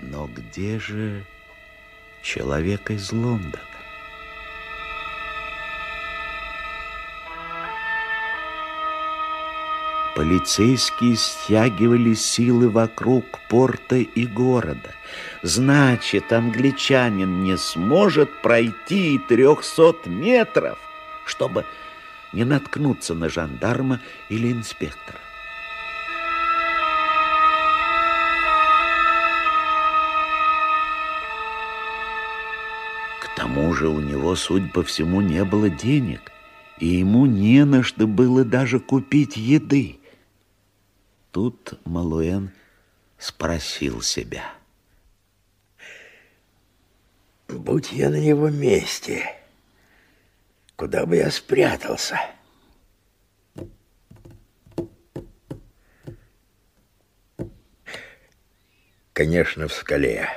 [0.02, 1.24] Но где же
[2.22, 3.71] человек из Лондона?
[10.14, 14.94] Полицейские стягивали силы вокруг порта и города.
[15.42, 20.78] Значит, англичанин не сможет пройти трехсот метров,
[21.24, 21.64] чтобы
[22.34, 25.18] не наткнуться на жандарма или инспектора.
[33.18, 36.32] К тому же у него, судя по всему, не было денег,
[36.78, 39.96] и ему не на что было даже купить еды.
[41.32, 42.50] Тут Малуэн
[43.16, 44.52] спросил себя.
[47.48, 49.34] Будь я на его месте,
[50.76, 52.18] куда бы я спрятался?
[59.14, 60.28] Конечно, в скале,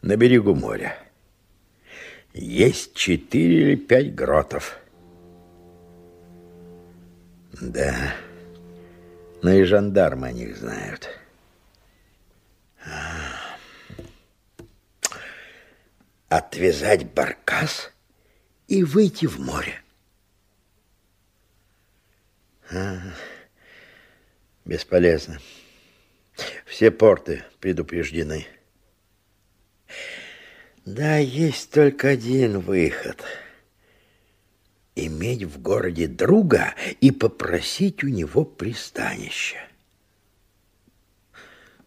[0.00, 0.98] на берегу моря.
[2.32, 4.76] Есть четыре или пять гротов.
[7.60, 8.12] Да,
[9.42, 11.10] но и жандармы о них знают.
[16.28, 17.92] Отвязать баркас
[18.68, 19.82] и выйти в море.
[22.70, 23.00] А,
[24.64, 25.38] бесполезно.
[26.64, 28.46] Все порты предупреждены.
[30.86, 33.22] Да, есть только один выход—
[34.94, 39.58] иметь в городе друга и попросить у него пристанища.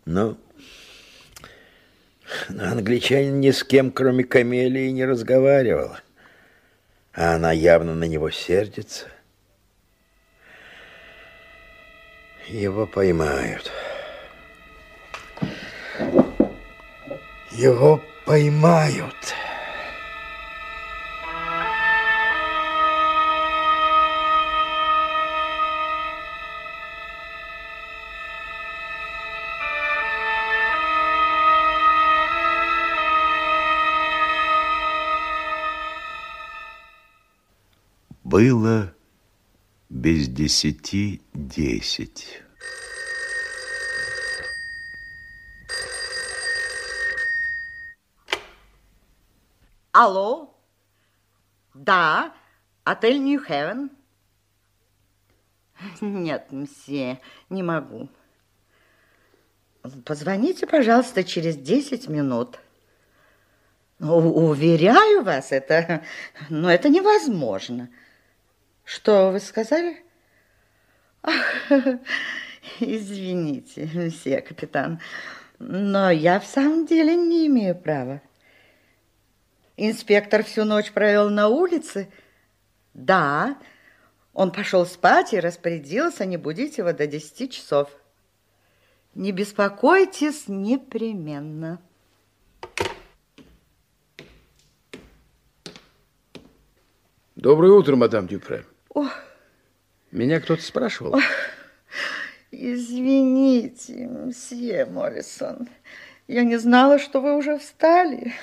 [0.05, 0.37] Но,
[2.49, 5.95] но англичанин ни с кем, кроме Камелии, не разговаривал,
[7.13, 9.07] а она явно на него сердится.
[12.47, 13.71] Его поймают.
[17.51, 19.15] Его поймают.
[38.35, 38.93] Было
[39.87, 42.43] без десяти десять.
[49.93, 50.53] Алло?
[51.73, 52.33] Да,
[52.83, 53.89] отель Нью-Хевен?
[56.01, 58.09] Нет, мсье, не могу.
[60.03, 62.59] Позвоните, пожалуйста, через 10 минут.
[64.01, 66.03] Уверяю вас, это,
[66.49, 67.89] но это невозможно.
[68.85, 69.97] Что вы сказали?
[71.23, 71.69] Ах,
[72.79, 75.01] извините, месье капитан,
[75.57, 78.21] но я в самом деле не имею права.
[79.75, 82.09] Инспектор всю ночь провел на улице.
[82.93, 83.57] Да,
[84.33, 87.89] он пошел спать и распорядился не будить его до 10 часов.
[89.15, 91.81] Не беспокойтесь непременно.
[97.35, 98.65] Доброе утро, мадам Дюпре.
[98.95, 99.11] Ох.
[100.11, 101.15] Меня кто-то спрашивал?
[101.15, 101.23] Ох.
[102.51, 105.67] Извините, мсье Моррисон.
[106.27, 108.33] Я не знала, что вы уже встали.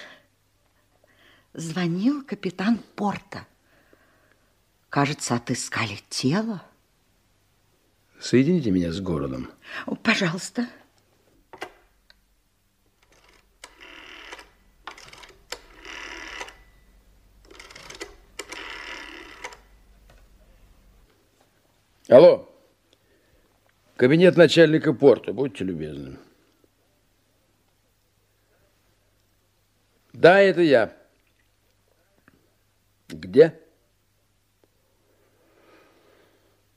[1.55, 3.47] Звонил капитан Порта.
[4.91, 6.63] Кажется, отыскали тело.
[8.21, 9.51] Соедините меня с городом.
[10.03, 10.69] Пожалуйста.
[22.13, 22.47] Алло.
[23.97, 26.19] Кабинет начальника порта, будьте любезны.
[30.13, 30.95] Да, это я.
[33.09, 33.59] Где?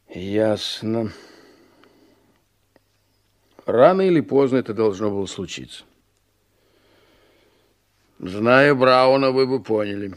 [0.08, 1.12] Ясно.
[3.66, 5.84] Рано или поздно это должно было случиться.
[8.20, 10.16] Зная Брауна, вы бы поняли.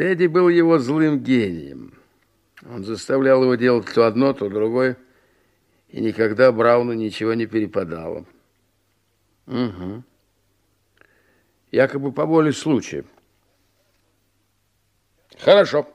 [0.00, 1.92] Тедди был его злым гением.
[2.64, 4.96] Он заставлял его делать то одно, то другое,
[5.90, 8.24] и никогда Брауну ничего не перепадало.
[9.46, 10.02] Угу.
[11.70, 13.04] Якобы по воле случая.
[15.38, 15.86] Хорошо.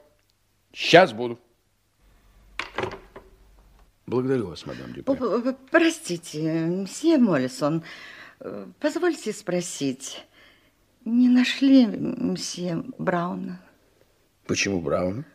[0.71, 1.39] Сейчас буду.
[4.05, 5.55] Благодарю вас, мадам Дюпре.
[5.71, 7.81] Простите, мсье Моллисон,
[8.39, 10.23] э, позвольте спросить,
[11.05, 13.64] не нашли мсье Брауна?
[14.45, 15.25] Почему Брауна?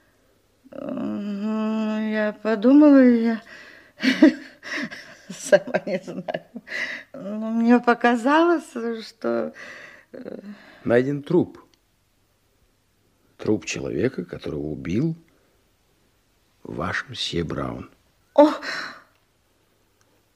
[0.72, 3.42] Я подумала, я
[5.28, 6.44] сама не знаю.
[7.12, 8.70] Но мне показалось,
[9.06, 9.52] что...
[10.12, 10.38] Э,
[10.84, 11.58] Найден труп.
[13.36, 15.16] Труп человека, которого убил
[16.62, 17.90] ваш мсье Браун.
[18.34, 18.48] О,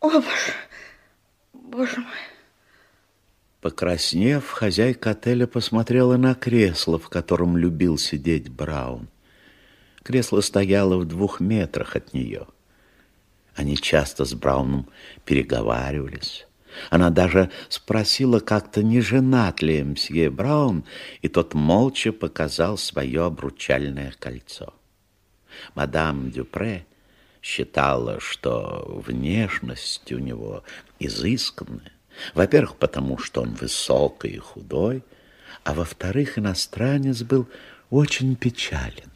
[0.00, 0.52] о, боже,
[1.52, 2.33] боже мой.
[3.64, 9.08] Покраснев, хозяйка отеля посмотрела на кресло, в котором любил сидеть Браун.
[10.02, 12.46] Кресло стояло в двух метрах от нее.
[13.54, 14.90] Они часто с Брауном
[15.24, 16.46] переговаривались.
[16.90, 20.84] Она даже спросила как-то, не женат ли мсье Браун,
[21.22, 24.74] и тот молча показал свое обручальное кольцо.
[25.74, 26.84] Мадам Дюпре
[27.40, 30.64] считала, что внешность у него
[30.98, 31.93] изысканная.
[32.34, 35.02] Во-первых, потому что он высокий и худой,
[35.64, 37.48] а во-вторых, иностранец был
[37.90, 39.10] очень печален.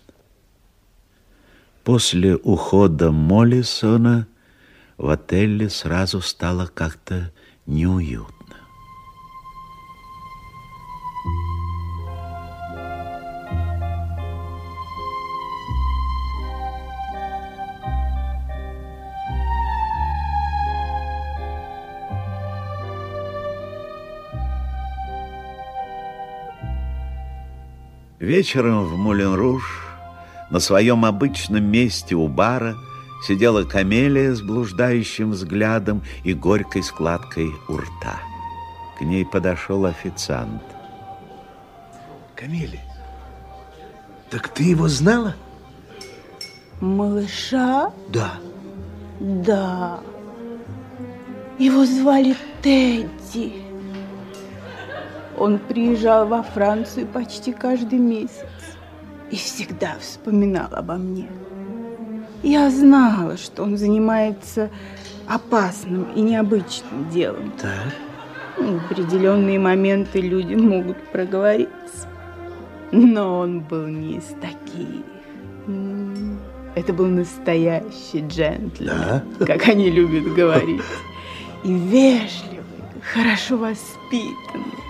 [1.84, 4.26] После ухода Моллисона
[4.98, 7.32] в отеле сразу стало как-то
[7.66, 8.37] неуютно.
[28.18, 29.62] Вечером в Мулен-Руж
[30.50, 32.74] на своем обычном месте у бара
[33.24, 38.18] сидела камелия с блуждающим взглядом и горькой складкой у рта.
[38.98, 40.62] К ней подошел официант.
[42.34, 42.82] Камелия,
[44.30, 45.36] так ты его знала?
[46.80, 47.92] Малыша?
[48.08, 48.32] Да.
[49.20, 50.00] Да.
[51.58, 53.67] Его звали Тедди.
[55.38, 58.46] Он приезжал во Францию почти каждый месяц
[59.30, 61.28] и всегда вспоминал обо мне.
[62.42, 64.70] Я знала, что он занимается
[65.26, 67.52] опасным и необычным делом.
[67.60, 67.94] Так.
[68.56, 72.08] В определенные моменты люди могут проговориться.
[72.90, 75.04] Но он был не из таких.
[76.74, 79.46] Это был настоящий джентльмен, да?
[79.46, 80.82] как они любят говорить.
[81.64, 82.64] И вежливый,
[83.12, 84.87] хорошо воспитанный.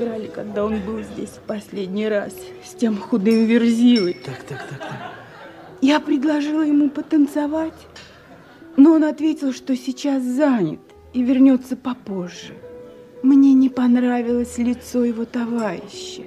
[0.00, 4.14] Играли, когда он был здесь в последний раз, с тем худым верзилой.
[4.14, 5.12] Так, так, так, так.
[5.80, 7.74] Я предложила ему потанцевать,
[8.76, 10.80] но он ответил, что сейчас занят
[11.12, 12.54] и вернется попозже.
[13.22, 16.22] Мне не понравилось лицо его товарища.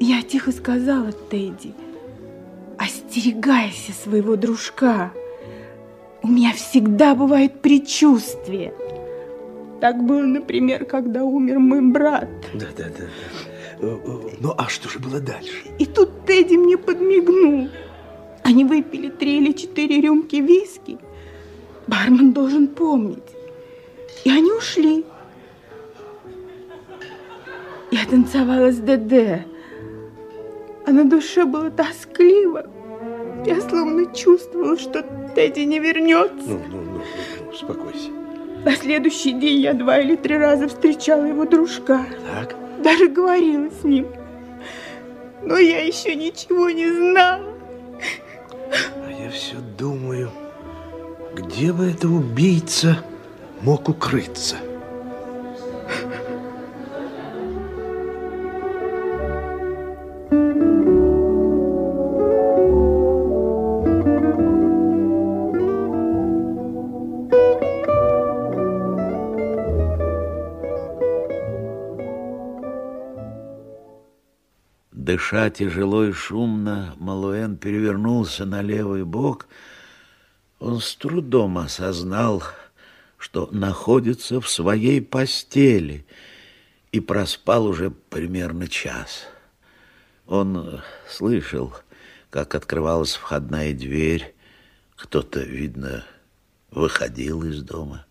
[0.00, 1.74] Я тихо сказала Тедди,
[2.78, 5.12] остерегайся своего дружка.
[6.22, 8.74] У меня всегда бывает предчувствие.
[9.82, 12.28] Так было, например, когда умер мой брат.
[12.54, 13.88] Да, да, да.
[14.40, 15.64] Ну, а что же было дальше?
[15.80, 17.68] И тут Тедди мне подмигнул.
[18.44, 20.98] Они выпили три или четыре рюмки виски.
[21.88, 23.24] Бармен должен помнить.
[24.22, 25.04] И они ушли.
[27.90, 29.44] Я танцевала с ДД
[30.86, 32.70] а на душе было тоскливо.
[33.44, 35.04] Я словно чувствовала, что
[35.34, 36.46] Тедди не вернется.
[36.46, 37.00] Ну, ну, ну,
[37.40, 38.21] ну, успокойся.
[38.64, 42.06] На следующий день я два или три раза встречала его дружка.
[42.32, 42.54] Так.
[42.82, 44.06] Даже говорила с ним.
[45.42, 47.42] Но я еще ничего не знала.
[49.04, 50.30] А я все думаю,
[51.34, 52.98] где бы это убийца
[53.62, 54.56] мог укрыться?
[75.12, 79.46] Дыша тяжело и шумно, Малуэн перевернулся на левый бок.
[80.58, 82.42] Он с трудом осознал,
[83.18, 86.06] что находится в своей постели
[86.92, 89.26] и проспал уже примерно час.
[90.26, 91.74] Он слышал,
[92.30, 94.34] как открывалась входная дверь.
[94.96, 96.06] Кто-то, видно,
[96.70, 98.06] выходил из дома.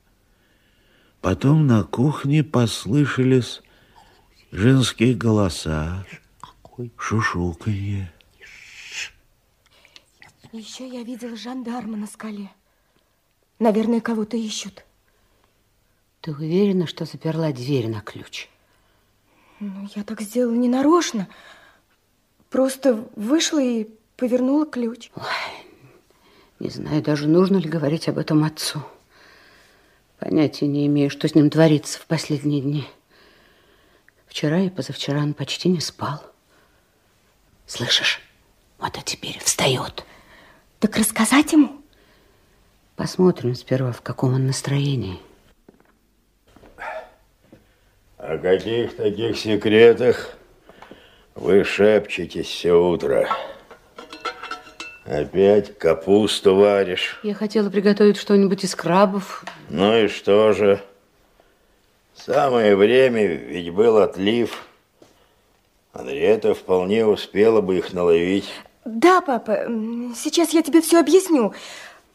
[1.20, 3.64] Потом на кухне послышались
[4.52, 6.06] женские голоса,
[6.98, 8.12] шушуканье.
[10.52, 12.50] Еще я видела жандарма на скале.
[13.60, 14.84] Наверное, кого-то ищут.
[16.20, 18.50] Ты уверена, что заперла дверь на ключ?
[19.60, 21.28] Ну, я так сделала ненарочно.
[22.50, 23.88] Просто вышла и
[24.18, 25.10] повернула ключ.
[25.16, 25.24] Ой,
[26.60, 28.84] не знаю, даже нужно ли говорить об этом отцу.
[30.20, 32.88] Понятия не имею, что с ним творится в последние дни.
[34.28, 36.31] Вчера и позавчера он почти не спал.
[37.72, 38.20] Слышишь?
[38.80, 40.04] Вот а теперь встает.
[40.82, 41.82] Так рассказать ему?
[42.98, 45.22] Посмотрим сперва, в каком он настроении.
[48.18, 50.36] О каких таких секретах
[51.34, 53.30] вы шепчетесь все утро?
[55.06, 57.22] Опять капусту варишь?
[57.24, 59.46] Я хотела приготовить что-нибудь из крабов.
[59.70, 60.84] Ну и что же?
[62.16, 64.62] Самое время, ведь был отлив.
[65.94, 68.50] Анриета вполне успела бы их наловить.
[68.86, 69.66] Да, папа,
[70.16, 71.54] сейчас я тебе все объясню.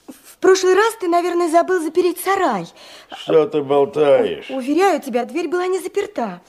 [0.06, 2.66] В прошлый раз ты, наверное, забыл запереть сарай.
[3.10, 4.50] Что ты болтаешь?
[4.50, 6.40] Уверяю тебя, дверь была не заперта.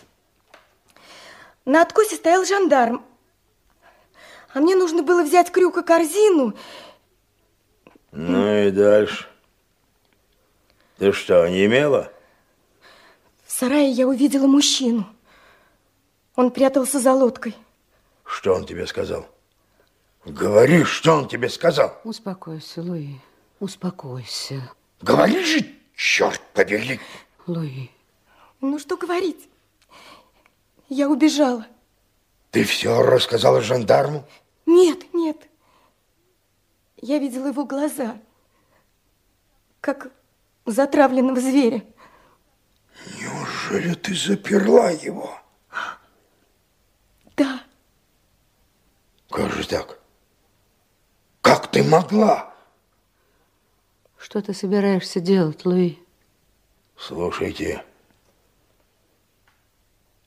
[1.65, 3.03] На откосе стоял жандарм.
[4.53, 6.53] А мне нужно было взять крюк и корзину.
[8.11, 9.27] Ну и дальше.
[10.97, 12.11] Ты что, не имела?
[13.45, 15.05] В сарае я увидела мужчину.
[16.37, 17.57] Он прятался за лодкой.
[18.23, 19.27] Что он тебе сказал?
[20.23, 21.99] Говори, что он тебе сказал.
[22.03, 23.15] Успокойся, Луи.
[23.59, 24.71] Успокойся.
[25.01, 25.65] Говори же,
[25.95, 26.99] черт побери.
[27.47, 27.89] Луи.
[28.61, 29.49] Ну, что говорить?
[30.89, 31.65] Я убежала.
[32.51, 34.23] Ты все рассказала жандарму?
[34.67, 35.37] Нет, нет.
[36.97, 38.15] Я видела его глаза,
[39.81, 40.11] как
[40.67, 41.83] затравленного зверя.
[43.19, 45.39] Неужели ты заперла его?
[47.37, 47.61] Да.
[49.29, 49.99] Как же так?
[51.41, 52.53] Как ты могла?
[54.17, 55.99] Что ты собираешься делать, Луи?
[56.97, 57.83] Слушайте,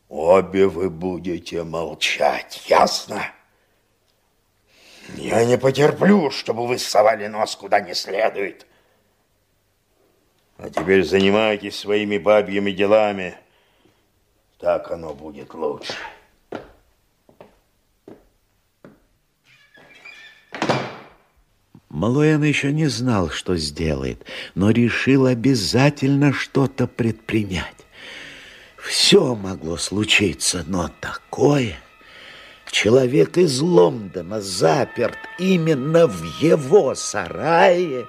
[0.09, 3.33] обе вы будете молчать, ясно?
[5.17, 8.67] Я не потерплю, чтобы вы совали нос куда не следует.
[10.57, 13.37] А теперь занимайтесь своими бабьими делами.
[14.59, 15.95] Так оно будет лучше.
[21.91, 27.75] Малуэн еще не знал, что сделает, но решил обязательно что-то предпринять.
[28.77, 31.77] Все могло случиться, но такое...
[32.71, 38.07] Человек из Лондона заперт именно в его сарае.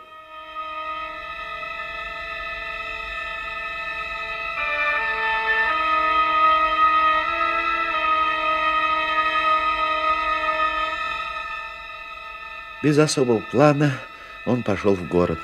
[12.82, 13.94] Без особого плана
[14.45, 15.40] он пошел в город.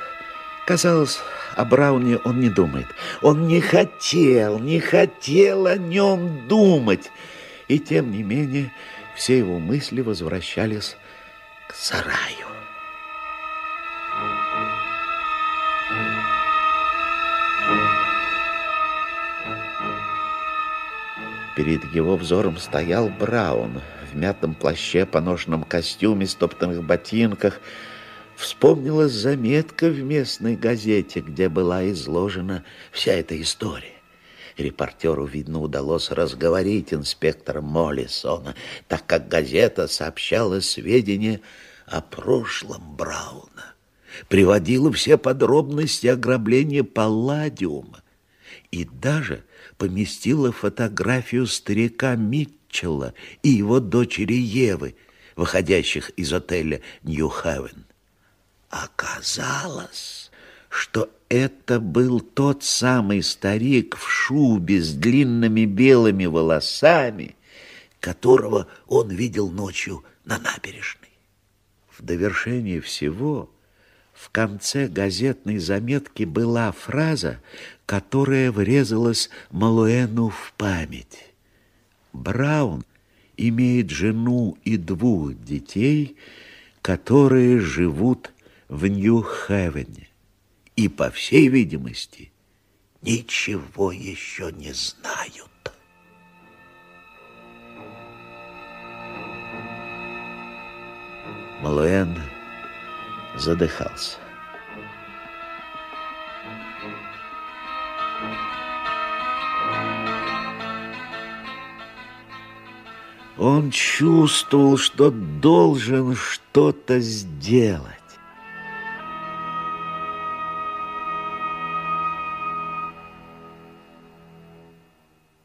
[0.66, 1.20] Казалось,
[1.56, 2.88] о Брауне он не думает.
[3.22, 7.12] Он не хотел, не хотел о нем думать.
[7.68, 8.72] И тем не менее
[9.16, 10.98] все его мысли возвращались
[11.68, 12.48] к сараю.
[21.56, 23.82] Перед его взором стоял Браун
[24.20, 27.60] мятом плаще, поношенном костюме, стоптанных ботинках.
[28.36, 33.98] Вспомнилась заметка в местной газете, где была изложена вся эта история.
[34.58, 38.56] Репортеру, видно, удалось разговорить инспектора Моллисона,
[38.88, 41.42] так как газета сообщала сведения
[41.86, 43.76] о прошлом Брауна,
[44.28, 48.02] приводила все подробности ограбления Палладиума
[48.72, 49.44] и даже
[49.78, 53.14] поместила фотографию старика Митчелла
[53.44, 54.96] и его дочери Евы,
[55.36, 57.86] выходящих из отеля Нью-Хевен.
[58.70, 60.32] Оказалось,
[60.70, 67.36] что это был тот самый старик в шубе с длинными белыми волосами,
[68.00, 71.10] которого он видел ночью на набережной.
[71.90, 73.50] В довершение всего
[74.14, 77.40] в конце газетной заметки была фраза,
[77.88, 81.34] которая врезалась Малуэну в память.
[82.12, 82.84] Браун
[83.38, 86.18] имеет жену и двух детей,
[86.82, 88.34] которые живут
[88.68, 90.10] в Нью-Хевене
[90.76, 92.34] и, по всей видимости,
[93.02, 95.48] ничего еще не знают.
[101.62, 102.22] Малуэн
[103.38, 104.27] задыхался.
[113.38, 117.94] Он чувствовал, что должен что-то сделать.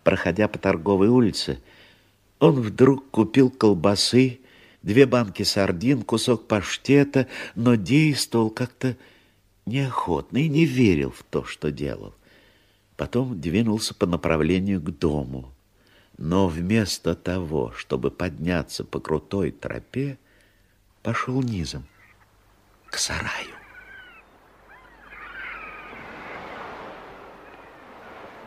[0.04, 1.60] Проходя по торговой улице,
[2.40, 4.40] он вдруг купил колбасы,
[4.82, 8.96] две банки сардин, кусок паштета, но действовал как-то
[9.66, 12.14] неохотно и не верил в то, что делал.
[12.96, 15.51] Потом двинулся по направлению к дому.
[16.24, 20.18] Но вместо того, чтобы подняться по крутой тропе,
[21.02, 21.84] пошел низом
[22.86, 23.56] к сараю.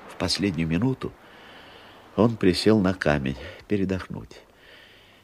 [0.08, 1.12] В последнюю минуту
[2.16, 3.36] он присел на камень
[3.68, 4.40] передохнуть.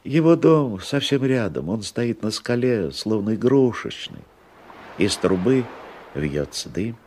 [0.03, 4.25] Его дом совсем рядом, он стоит на скале, словно игрушечный.
[4.97, 5.63] Из трубы
[6.15, 6.97] вьется дым.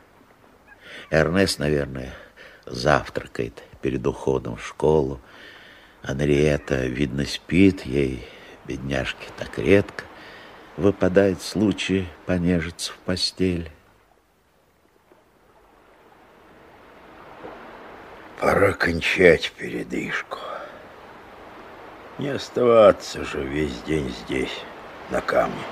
[1.10, 2.14] Эрнест, наверное,
[2.64, 5.20] завтракает перед уходом в школу.
[6.04, 8.28] Анриета, видно, спит ей,
[8.66, 10.04] бедняжке, так редко
[10.76, 13.70] выпадает случай понежиться в постель.
[18.38, 20.38] Пора кончать передышку.
[22.18, 24.60] Не оставаться же весь день здесь,
[25.10, 25.64] на камне.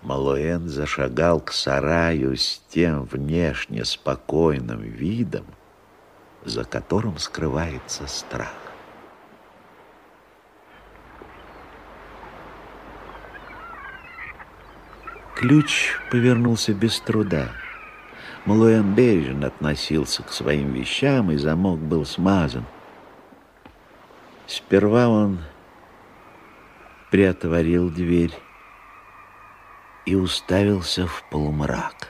[0.00, 5.44] Малуэн зашагал к сараю с тем внешне спокойным видом,
[6.44, 8.54] за которым скрывается страх.
[15.34, 17.48] Ключ повернулся без труда.
[18.44, 22.64] Малуэн бережно относился к своим вещам, и замок был смазан.
[24.46, 25.40] Сперва он
[27.10, 28.34] приотворил дверь
[30.06, 32.08] и уставился в полумрак,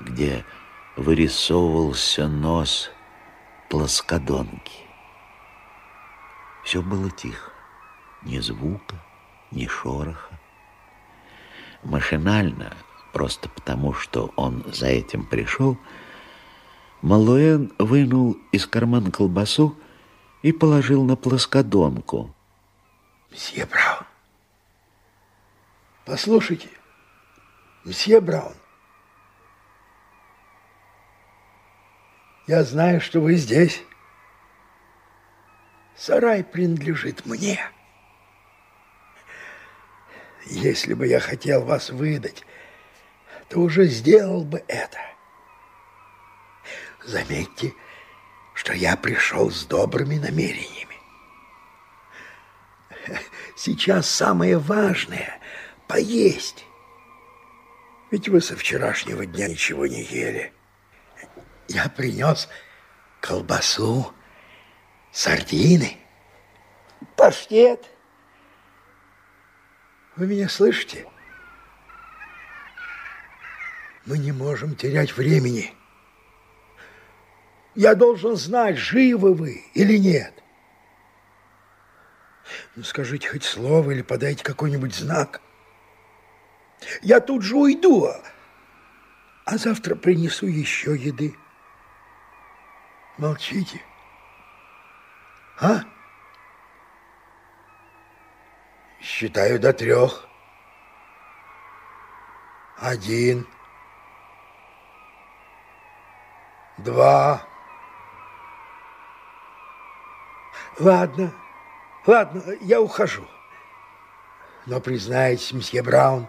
[0.00, 0.44] где
[0.96, 2.90] вырисовывался нос
[3.72, 4.84] плоскодонки.
[6.62, 7.52] Все было тихо,
[8.20, 9.02] ни звука,
[9.50, 10.38] ни шороха.
[11.82, 12.76] Машинально,
[13.14, 15.78] просто потому, что он за этим пришел,
[17.00, 19.74] Малуэн вынул из кармана колбасу
[20.42, 22.34] и положил на плоскодонку.
[23.30, 24.04] Мсье Браун,
[26.04, 26.68] послушайте,
[27.84, 28.52] мсье Браун,
[32.46, 33.82] я знаю, что вы здесь.
[35.96, 37.60] Сарай принадлежит мне.
[40.46, 42.44] Если бы я хотел вас выдать,
[43.48, 44.98] то уже сделал бы это.
[47.04, 47.74] Заметьте,
[48.54, 50.96] что я пришел с добрыми намерениями.
[53.56, 55.40] Сейчас самое важное–
[55.88, 56.64] поесть.
[58.10, 60.52] Ведь вы со вчерашнего дня ничего не ели.
[61.68, 62.48] Я принес
[63.20, 64.12] колбасу,
[65.12, 65.96] сардины,
[67.16, 67.88] паштет.
[70.16, 71.06] Вы меня слышите?
[74.04, 75.72] Мы не можем терять времени.
[77.74, 80.34] Я должен знать, живы вы или нет.
[82.74, 85.40] Ну, скажите хоть слово или подайте какой-нибудь знак.
[87.00, 88.10] Я тут же уйду,
[89.46, 91.34] а завтра принесу еще еды.
[93.18, 93.80] Молчите.
[95.60, 95.80] А?
[99.00, 100.26] Считаю до трех.
[102.78, 103.46] Один.
[106.78, 107.46] Два.
[110.78, 111.32] Ладно,
[112.06, 113.26] ладно, я ухожу.
[114.66, 116.26] Но признайтесь, месье Браун,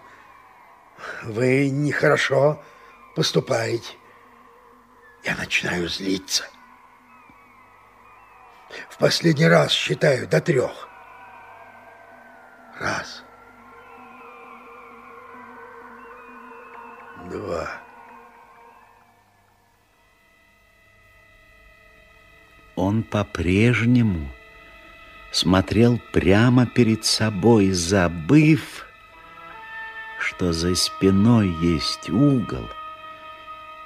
[1.23, 2.61] вы нехорошо
[3.15, 3.95] поступаете.
[5.23, 6.49] Я начинаю злиться.
[8.89, 10.87] В последний раз считаю до трех.
[12.79, 13.23] Раз.
[17.29, 17.81] Два.
[22.75, 24.29] Он по-прежнему
[25.31, 28.85] смотрел прямо перед собой, забыв,
[30.19, 32.67] что за спиной есть угол,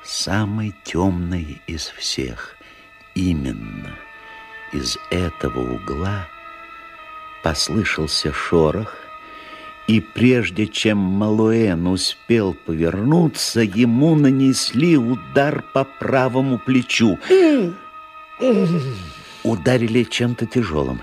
[0.04, 2.56] самый темный из всех,
[3.14, 3.98] именно
[4.74, 6.28] Из этого угла
[7.42, 8.96] послышался шорох,
[9.88, 17.18] и прежде чем Малуэн успел повернуться, ему нанесли удар по правому плечу.
[19.44, 21.02] Ударили чем-то тяжелым,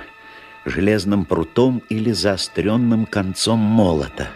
[0.67, 4.29] железным прутом или заостренным концом молота.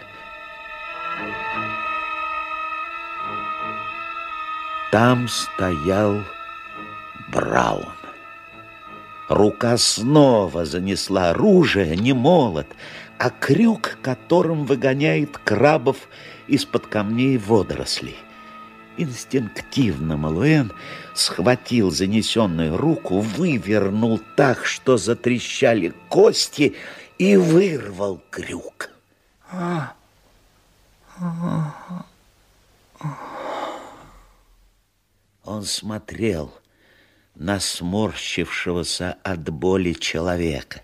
[4.91, 6.23] Там стоял
[7.27, 7.98] Браун.
[9.29, 12.65] Рука снова занесла оружие, не молот,
[13.19, 15.97] а крюк, которым выгоняет крабов
[16.47, 18.17] из-под камней водорослей.
[18.97, 20.73] Инстинктивно Малуэн
[21.13, 26.75] схватил занесенную руку, вывернул так, что затрещали кости,
[27.19, 28.89] и вырвал крюк.
[35.43, 36.53] Он смотрел
[37.39, 40.81] на сморщившегося от боли человека.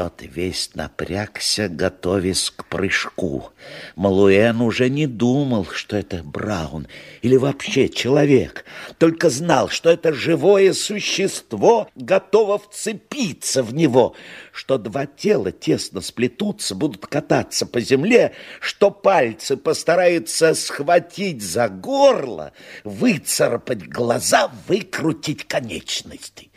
[0.00, 3.50] Тот весь напрягся, готовясь к прыжку.
[3.96, 6.88] Малуэн уже не думал, что это Браун
[7.20, 8.64] или вообще человек,
[8.96, 14.14] только знал, что это живое существо готово вцепиться в него,
[14.52, 22.54] что два тела тесно сплетутся, будут кататься по земле, что пальцы постараются схватить за горло,
[22.84, 26.50] выцарапать глаза, выкрутить конечности.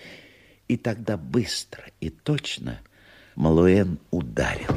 [0.70, 2.80] И тогда быстро и точно–
[3.35, 4.76] Малуэн ударил.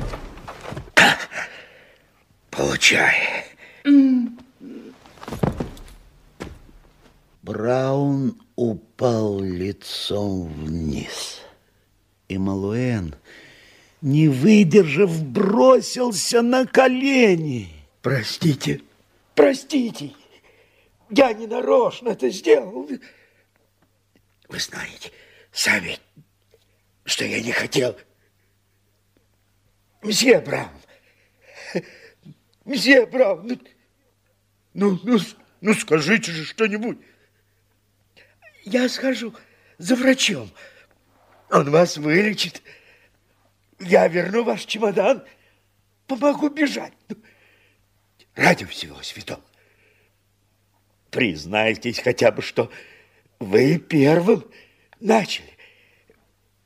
[2.50, 3.14] Получай.
[7.42, 11.42] Браун упал лицом вниз.
[12.28, 13.14] И Малуэн,
[14.00, 17.68] не выдержав, бросился на колени.
[18.02, 18.80] Простите,
[19.34, 20.12] простите.
[21.10, 22.88] Я не нарочно это сделал.
[24.48, 25.12] Вы знаете
[25.52, 25.98] сами,
[27.04, 27.96] что я не хотел.
[30.06, 30.70] Мсье Браун,
[32.64, 33.58] мсье Браун, ну,
[34.72, 35.18] ну, ну,
[35.60, 36.98] ну скажите же что-нибудь.
[38.62, 39.34] Я схожу
[39.78, 40.48] за врачом.
[41.50, 42.62] Он вас вылечит.
[43.80, 45.24] Я верну ваш чемодан,
[46.06, 46.92] помогу бежать.
[47.08, 47.16] Ну,
[48.36, 49.42] ради всего святого.
[51.10, 52.70] Признайтесь хотя бы, что
[53.40, 54.44] вы первым
[55.00, 55.50] начали.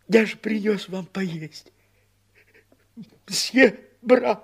[0.08, 1.72] Я же принес вам поесть
[3.30, 4.42] мсье Бра.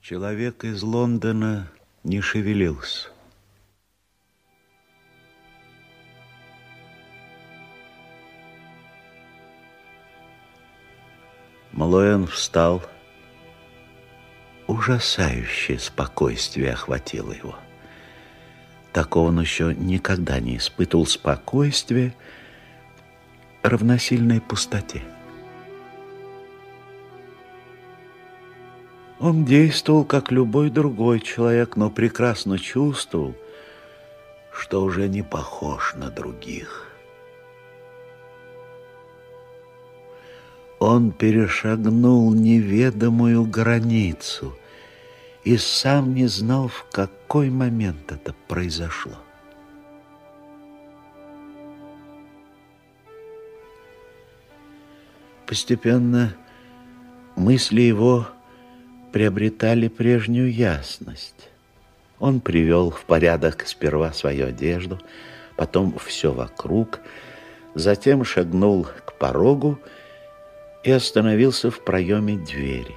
[0.00, 1.70] Человек из Лондона
[2.02, 3.10] не шевелился.
[11.72, 12.82] Малоэн встал.
[14.66, 17.56] Ужасающее спокойствие охватило его.
[18.92, 22.14] Такого он еще никогда не испытывал спокойствия,
[23.62, 25.02] равносильной пустоте.
[29.20, 33.34] Он действовал, как любой другой человек, но прекрасно чувствовал,
[34.52, 36.86] что уже не похож на других.
[40.78, 44.56] Он перешагнул неведомую границу
[45.42, 49.16] и сам не знал, в какой момент это произошло.
[55.46, 56.36] Постепенно
[57.34, 58.28] мысли его
[59.12, 61.50] приобретали прежнюю ясность.
[62.18, 64.98] Он привел в порядок сперва свою одежду,
[65.56, 67.00] потом все вокруг,
[67.74, 69.78] затем шагнул к порогу
[70.84, 72.94] и остановился в проеме двери.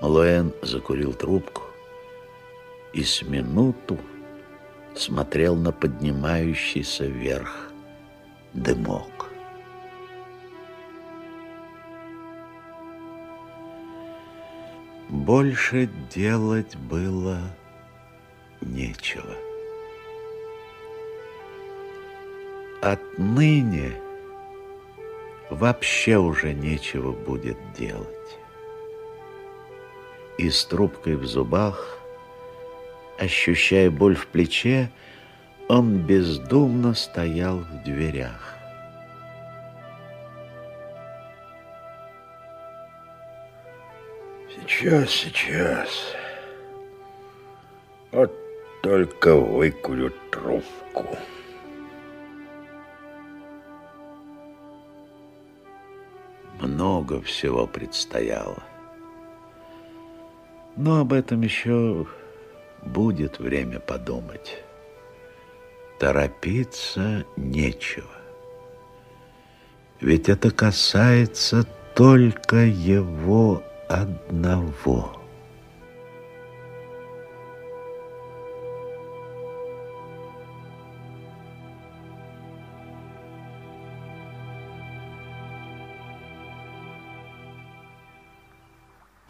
[0.00, 1.62] Луэн закурил трубку
[2.92, 3.98] и с минуту
[4.94, 7.70] смотрел на поднимающийся вверх
[8.54, 9.29] дымок.
[15.10, 17.40] Больше делать было
[18.60, 19.34] нечего.
[22.80, 23.92] Отныне
[25.50, 28.06] вообще уже нечего будет делать.
[30.38, 31.98] И с трубкой в зубах,
[33.18, 34.92] ощущая боль в плече,
[35.68, 38.59] он бездумно стоял в дверях.
[44.70, 45.88] Сейчас, сейчас.
[48.12, 48.32] Вот
[48.82, 51.18] только выкурю трубку.
[56.60, 58.62] Много всего предстояло.
[60.76, 62.06] Но об этом еще
[62.82, 64.62] будет время подумать.
[65.98, 68.06] Торопиться нечего.
[70.00, 75.16] Ведь это касается только его одного.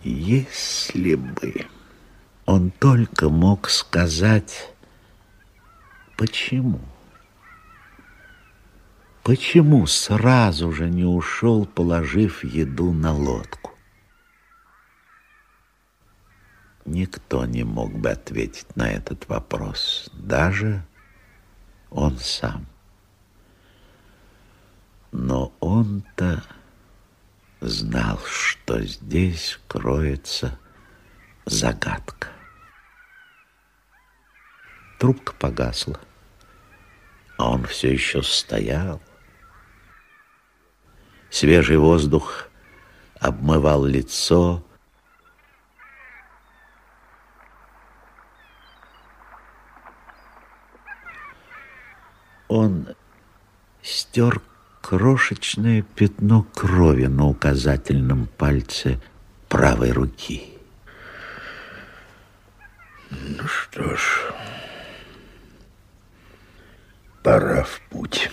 [0.03, 1.66] Если бы
[2.45, 4.74] он только мог сказать,
[6.19, 6.81] почему.
[9.23, 13.69] Почему сразу же не ушел, положив еду на лодку?
[16.91, 20.85] Никто не мог бы ответить на этот вопрос, даже
[21.89, 22.67] он сам.
[25.12, 26.43] Но он-то
[27.61, 30.59] знал, что здесь кроется
[31.45, 32.27] загадка.
[34.99, 36.01] Трубка погасла,
[37.37, 39.01] а он все еще стоял.
[41.31, 42.49] Свежий воздух
[43.21, 44.65] обмывал лицо,
[52.51, 52.89] Он
[53.81, 54.43] стер
[54.81, 59.01] крошечное пятно крови на указательном пальце
[59.48, 60.59] правой руки.
[63.10, 64.32] Ну что ж,
[67.22, 68.28] пора в путь.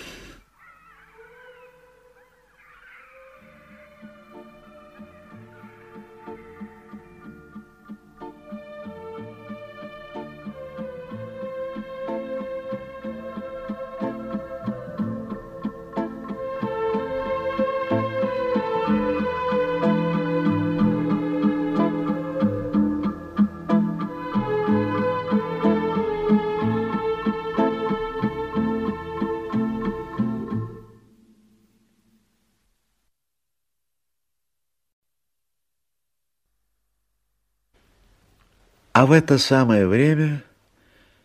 [38.98, 40.42] А в это самое время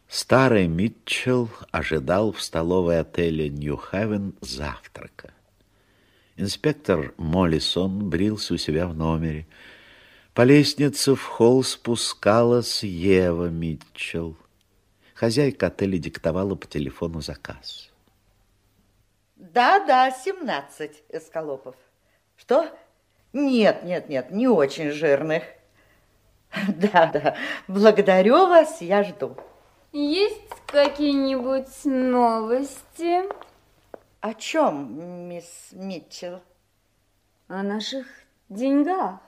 [0.07, 5.33] старый Митчелл ожидал в столовой отеля Нью-Хевен завтрака.
[6.35, 9.47] Инспектор Моллисон брился у себя в номере.
[10.35, 14.37] По лестнице в холл спускалась Ева Митчелл.
[15.15, 17.89] Хозяйка отеля диктовала по телефону заказ.
[19.35, 21.75] Да-да, 17 эскалопов.
[22.35, 22.69] Что?
[23.33, 25.41] Нет, нет, нет, не очень жирных.
[26.67, 27.35] Да, да,
[27.67, 29.35] благодарю вас, я жду.
[29.91, 33.23] Есть какие-нибудь новости?
[34.21, 36.41] О чем, мисс Митчелл?
[37.47, 38.05] О наших
[38.49, 39.19] деньгах.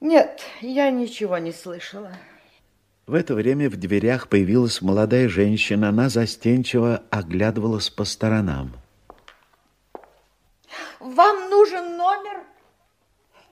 [0.00, 2.12] Нет, я ничего не слышала.
[3.06, 5.88] В это время в дверях появилась молодая женщина.
[5.88, 8.72] Она застенчиво оглядывалась по сторонам.
[11.00, 12.42] Вам нужен номер?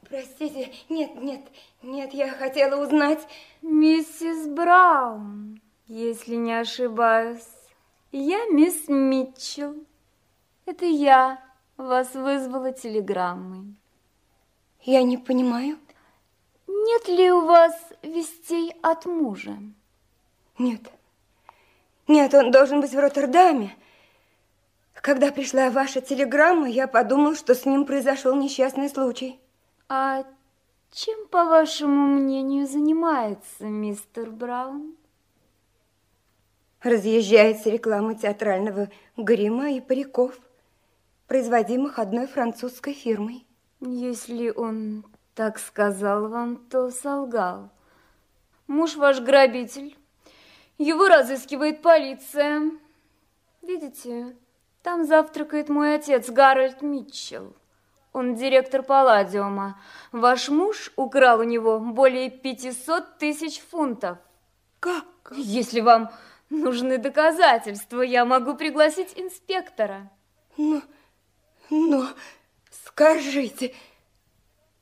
[0.09, 1.41] Простите, нет, нет,
[1.83, 3.27] нет, я хотела узнать...
[3.62, 7.49] Миссис Браун, если не ошибаюсь,
[8.12, 9.74] я мисс Митчелл.
[10.66, 11.43] Это я
[11.77, 13.74] вас вызвала телеграммой.
[14.83, 15.78] Я не понимаю.
[16.69, 19.59] Нет ли у вас вестей от мужа?
[20.59, 20.83] Нет.
[22.07, 23.74] Нет, он должен быть в Роттердаме.
[24.95, 29.41] Когда пришла ваша телеграмма, я подумал, что с ним произошел несчастный случай.
[29.89, 30.25] А
[30.91, 34.97] чем, по вашему мнению, занимается мистер Браун?
[36.83, 40.37] Разъезжается реклама театрального грима и париков,
[41.29, 43.47] производимых одной французской фирмой.
[43.81, 45.05] Если он
[45.37, 47.71] так сказал вам, то солгал.
[48.67, 49.97] Муж ваш грабитель.
[50.79, 52.73] Его разыскивает полиция.
[53.63, 54.37] Видите,
[54.83, 57.55] там завтракает мой отец Гарольд Митчелл.
[58.16, 59.78] Он директор Палладиума.
[60.10, 64.16] Ваш муж украл у него более 500 тысяч фунтов.
[64.80, 65.05] Как?
[65.36, 66.10] Если вам
[66.48, 70.10] нужны доказательства, я могу пригласить инспектора.
[70.56, 70.80] Но,
[71.68, 72.09] но,
[72.70, 73.74] скажите,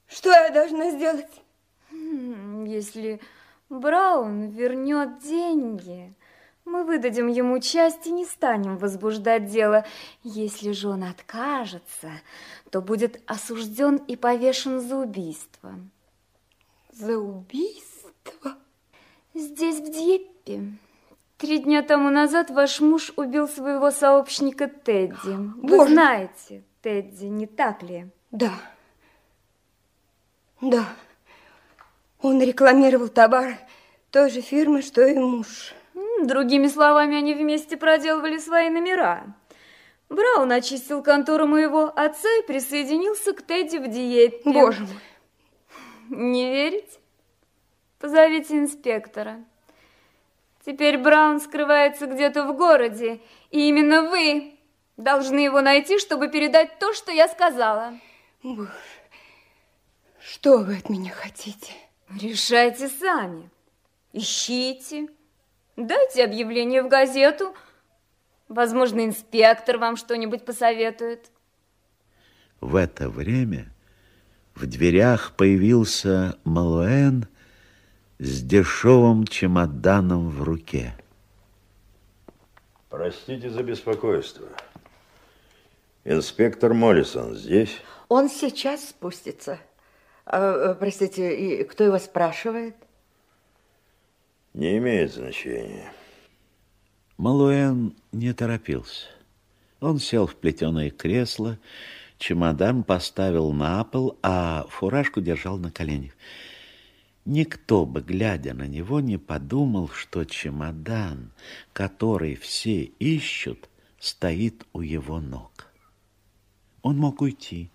[0.06, 1.42] что я должна сделать?
[1.90, 3.20] Если
[3.68, 6.14] Браун вернет деньги,
[6.64, 9.84] мы выдадим ему часть и не станем возбуждать дело.
[10.22, 12.10] Если же он откажется,
[12.70, 15.74] то будет осужден и повешен за убийство.
[16.92, 18.56] За убийство?
[19.34, 20.62] Здесь, в Дьеппе.
[21.38, 25.16] Три дня тому назад ваш муж убил своего сообщника Тедди.
[25.24, 25.92] Вы Боже.
[25.92, 28.06] знаете Тедди, не так ли?
[28.30, 28.52] Да.
[30.60, 30.86] Да.
[32.22, 33.58] Он рекламировал товар
[34.10, 35.74] той же фирмы, что и муж.
[36.24, 39.24] Другими словами, они вместе проделывали свои номера.
[40.08, 44.40] Браун очистил контору моего отца и присоединился к Тедди в диете.
[44.46, 45.00] Боже мой.
[46.08, 46.98] Не верите?
[47.98, 49.44] Позовите инспектора.
[50.64, 53.20] Теперь Браун скрывается где-то в городе,
[53.50, 54.58] и именно вы
[54.96, 57.98] должны его найти, чтобы передать то, что я сказала.
[58.42, 58.70] Боже,
[60.26, 61.72] что вы от меня хотите?
[62.18, 63.50] Решайте сами.
[64.14, 65.08] Ищите.
[65.76, 67.54] Дайте объявление в газету.
[68.48, 71.30] Возможно, инспектор вам что-нибудь посоветует.
[72.60, 73.72] В это время
[74.54, 77.26] в дверях появился Малуэн
[78.18, 80.94] с дешевым чемоданом в руке.
[82.88, 84.46] Простите за беспокойство.
[86.04, 87.80] Инспектор Моллисон здесь?
[88.08, 89.58] Он сейчас спустится.
[90.26, 92.76] А, а, простите, и кто его спрашивает?
[94.54, 95.92] Не имеет значения.
[97.18, 99.08] Малуэн не торопился.
[99.80, 101.58] Он сел в плетеное кресло,
[102.18, 106.12] чемодан поставил на пол, а фуражку держал на коленях.
[107.24, 111.32] Никто бы, глядя на него, не подумал, что чемодан,
[111.72, 113.68] который все ищут,
[113.98, 115.66] стоит у его ног.
[116.82, 117.70] Он мог уйти.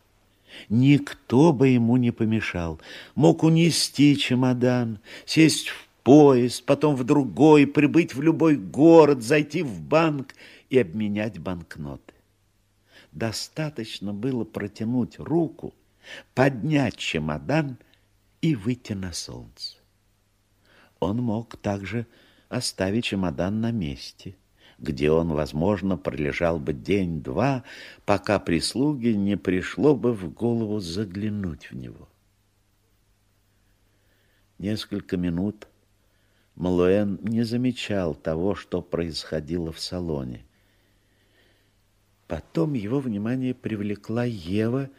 [0.69, 2.79] Никто бы ему не помешал.
[3.15, 9.81] Мог унести чемодан, сесть в поезд, потом в другой, прибыть в любой город, зайти в
[9.81, 10.35] банк
[10.69, 12.13] и обменять банкноты.
[13.11, 15.73] Достаточно было протянуть руку,
[16.33, 17.77] поднять чемодан–
[18.41, 19.77] и выйти на солнце.
[20.99, 22.07] Он мог также
[22.49, 24.35] оставить чемодан на месте,
[24.77, 27.63] где он, возможно, пролежал бы день-два,
[28.05, 32.09] пока прислуге не пришло бы в голову заглянуть в него.
[34.57, 35.67] Несколько минут
[36.59, 40.43] Малуэн не замечал того, что происходило в салоне.
[42.27, 44.89] Потом его внимание привлекла Ева,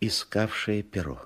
[0.00, 1.20] искавшая перо.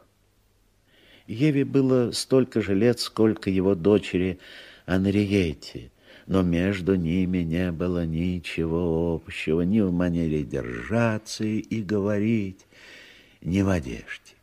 [1.29, 4.41] Еве было столько же лет, сколько его дочери
[4.87, 5.93] Анриете,
[6.27, 12.67] но между ними не было ничего общего ни в манере держаться и говорить,
[13.41, 14.35] ни в одежде.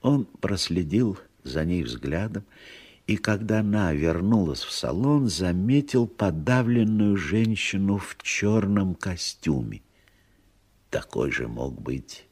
[0.00, 2.44] Он проследил за ней взглядом,
[3.08, 9.80] и когда она вернулась в салон, заметил подавленную женщину в черном костюме.
[10.90, 12.26] Такой же мог быть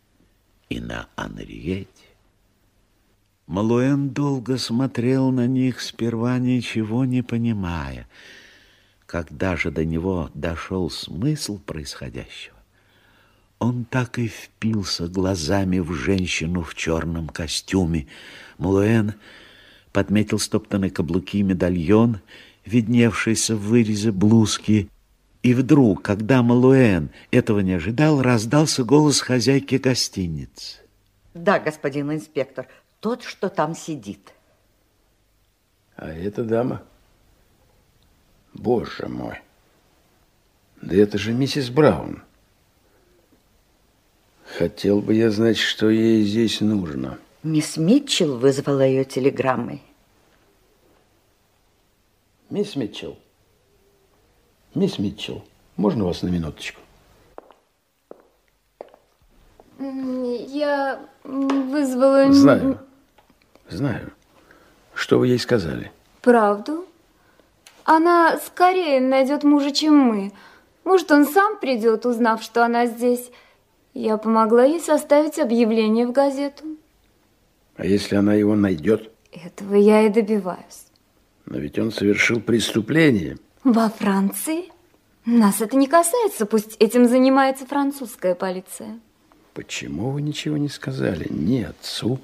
[0.68, 1.88] и на Анриете.
[3.46, 8.06] Малуэн долго смотрел на них, сперва ничего не понимая.
[9.06, 12.56] Когда же до него дошел смысл происходящего,
[13.58, 18.08] он так и впился глазами в женщину в черном костюме.
[18.58, 19.14] Малуэн
[19.96, 22.20] подметил стоптанные каблуки медальон,
[22.66, 24.90] видневшийся в вырезе блузки,
[25.42, 30.80] и вдруг, когда Малуэн этого не ожидал, раздался голос хозяйки гостиницы.
[31.32, 32.68] Да, господин инспектор,
[33.00, 34.34] тот, что там сидит.
[35.96, 36.82] А эта дама?
[38.52, 39.40] Боже мой!
[40.82, 42.22] Да это же миссис Браун.
[44.58, 47.18] Хотел бы я знать, что ей здесь нужно.
[47.46, 49.80] Мисс Митчелл вызвала ее телеграммой.
[52.50, 53.16] Мисс Митчелл.
[54.74, 55.44] Мисс Митчелл,
[55.76, 56.80] можно вас на минуточку?
[59.78, 62.32] Я вызвала...
[62.32, 62.80] Знаю,
[63.68, 64.12] знаю.
[64.92, 65.92] Что вы ей сказали?
[66.22, 66.84] Правду?
[67.84, 70.32] Она скорее найдет мужа, чем мы.
[70.82, 73.30] Может, он сам придет, узнав, что она здесь.
[73.94, 76.64] Я помогла ей составить объявление в газету.
[77.76, 79.10] А если она его найдет?
[79.32, 80.86] Этого я и добиваюсь.
[81.44, 83.38] Но ведь он совершил преступление.
[83.64, 84.64] Во Франции?
[85.24, 88.98] Нас это не касается, пусть этим занимается французская полиция.
[89.54, 92.20] Почему вы ничего не сказали ни отцу,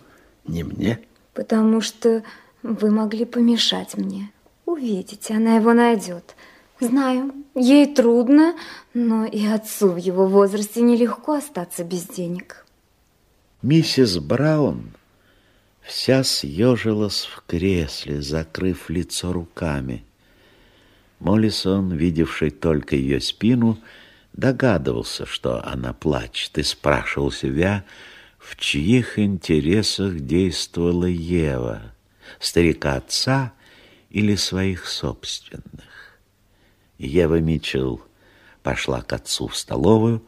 [0.47, 1.01] ни мне?
[1.35, 2.23] Потому что
[2.63, 4.31] вы могли помешать мне.
[4.67, 6.37] Увидите, она его найдет.
[6.79, 8.55] Знаю, ей трудно,
[8.95, 12.67] но и отцу в его возрасте нелегко остаться без денег.
[13.63, 14.93] Миссис Браун
[15.83, 20.05] вся съежилась в кресле, закрыв лицо руками.
[21.19, 23.79] Моллисон, видевший только ее спину,
[24.33, 27.85] догадывался, что она плачет, и спрашивал себя,
[28.39, 31.83] в чьих интересах действовала Ева,
[32.41, 33.53] старика отца
[34.11, 36.19] или своих собственных.
[36.99, 38.03] Ева Митчелл
[38.63, 40.25] пошла к отцу в столовую,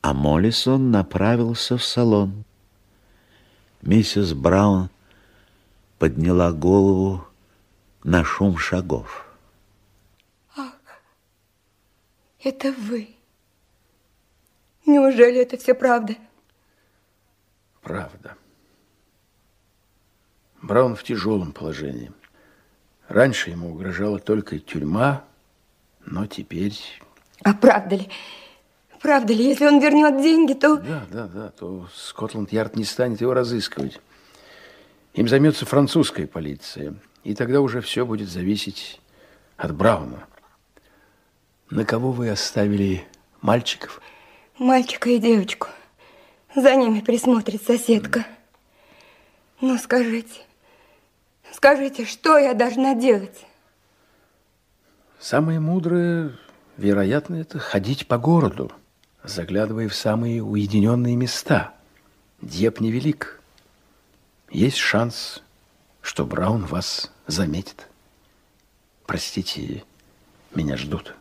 [0.00, 2.44] а Моллисон направился в салон.
[3.82, 4.90] Миссис Браун
[5.98, 7.26] подняла голову
[8.04, 9.26] на шум шагов.
[10.56, 10.72] Ах,
[12.42, 13.08] Это вы.
[14.86, 16.14] Неужели это все правда?
[17.82, 18.36] Правда.
[20.62, 22.12] Браун в тяжелом положении.
[23.06, 25.24] Раньше ему угрожала только тюрьма,
[26.04, 26.74] но теперь...
[27.42, 28.08] А правда ли?
[29.00, 30.76] Правда ли, если он вернет деньги, то...
[30.76, 34.00] Да, да, да, то Скотланд-Ярд не станет его разыскивать.
[35.14, 36.94] Им займется французская полиция.
[37.24, 39.00] И тогда уже все будет зависеть
[39.56, 40.26] от Брауна.
[41.70, 43.06] На кого вы оставили
[43.40, 44.00] мальчиков?
[44.58, 45.68] Мальчика и девочку.
[46.54, 48.26] За ними присмотрит соседка.
[49.60, 50.40] Ну, скажите,
[51.52, 53.44] скажите, что я должна делать?
[55.20, 56.38] Самое мудрое,
[56.76, 58.70] вероятно, это ходить по городу,
[59.24, 61.74] заглядывая в самые уединенные места.
[62.40, 63.37] Дьеп невелик.
[64.50, 65.42] Есть шанс,
[66.00, 67.88] что Браун вас заметит.
[69.06, 69.84] Простите,
[70.54, 71.14] меня ждут.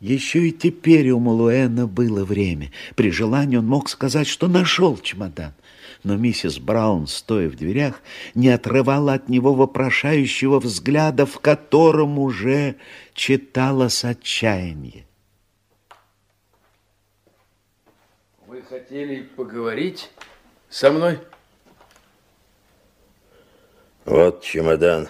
[0.00, 2.72] Еще и теперь у Малуэна было время.
[2.96, 5.54] При желании он мог сказать, что нашел чемодан.
[6.02, 8.02] Но миссис Браун, стоя в дверях,
[8.34, 12.74] не отрывала от него вопрошающего взгляда, в котором уже
[13.14, 15.06] читалось отчаяние.
[18.46, 20.10] Вы хотели поговорить
[20.68, 21.20] со мной?
[24.04, 25.08] Вот чемодан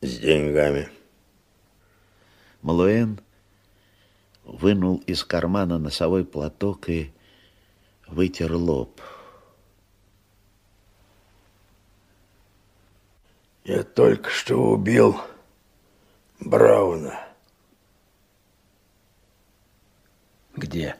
[0.00, 0.88] с деньгами.
[2.62, 3.20] Малуэн
[4.44, 7.12] вынул из кармана носовой платок и
[8.06, 9.00] вытер лоб.
[13.64, 15.20] Я только что убил
[16.38, 17.26] Брауна.
[20.54, 20.96] Где?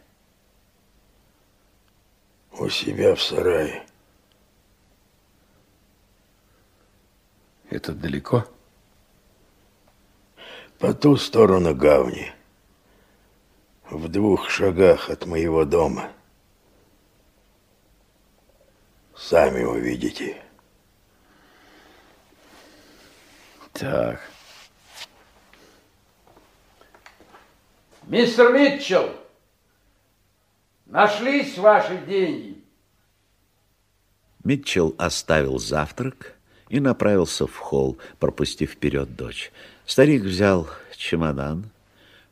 [2.51, 3.86] У себя в сарае.
[7.71, 8.47] Это далеко?
[10.79, 12.33] По ту сторону гавни.
[13.91, 16.13] В двух шагах от моего дома.
[19.17, 20.43] Сами увидите.
[23.73, 24.21] Так.
[28.05, 29.11] Мистер Митчелл,
[30.85, 32.65] нашлись ваши деньги?
[34.45, 36.36] Митчелл оставил завтрак
[36.69, 39.53] и направился в холл, пропустив вперед дочь.
[39.85, 41.71] Старик взял чемодан,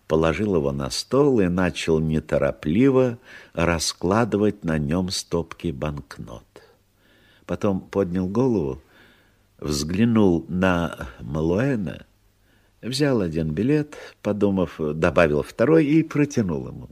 [0.07, 3.19] положил его на стол и начал неторопливо
[3.53, 6.45] раскладывать на нем стопки банкнот.
[7.47, 8.81] Потом поднял голову,
[9.59, 12.07] взглянул на Малуэна,
[12.83, 16.89] взял один билет, подумав, добавил второй и протянул ему.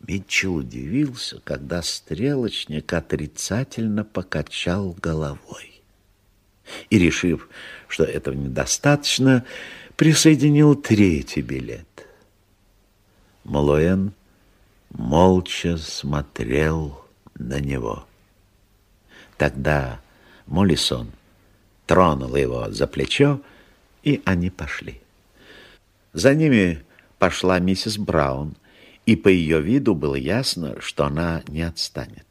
[0.00, 5.69] Митчелл удивился, когда стрелочник отрицательно покачал головой.
[6.90, 7.48] И, решив,
[7.88, 9.44] что этого недостаточно,
[9.96, 12.06] присоединил третий билет.
[13.44, 14.12] Малуэн
[14.90, 18.06] молча смотрел на него.
[19.36, 20.00] Тогда
[20.46, 21.10] Молисон
[21.86, 23.40] тронул его за плечо,
[24.02, 25.00] и они пошли.
[26.12, 26.84] За ними
[27.18, 28.54] пошла миссис Браун,
[29.06, 32.29] и по ее виду было ясно, что она не отстанет.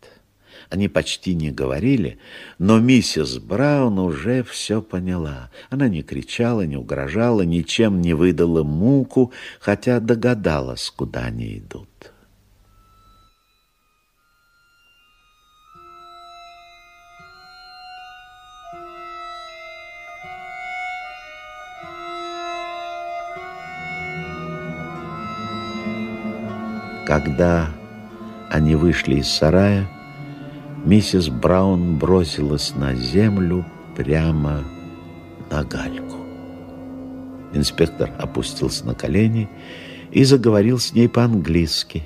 [0.70, 2.20] Они почти не говорили,
[2.60, 5.50] но миссис Браун уже все поняла.
[5.72, 11.90] Она не кричала, не угрожала, ничем не выдала муку, хотя догадалась, куда они идут.
[27.08, 27.72] Когда
[28.52, 29.90] они вышли из сарая,
[30.86, 33.66] миссис Браун бросилась на землю
[33.96, 34.64] прямо
[35.50, 36.18] на гальку.
[37.54, 39.50] Инспектор опустился на колени
[40.12, 42.04] и заговорил с ней по-английски.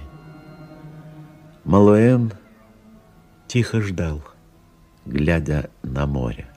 [1.64, 2.34] Малуэн
[3.48, 4.22] тихо ждал,
[5.06, 6.48] глядя на море.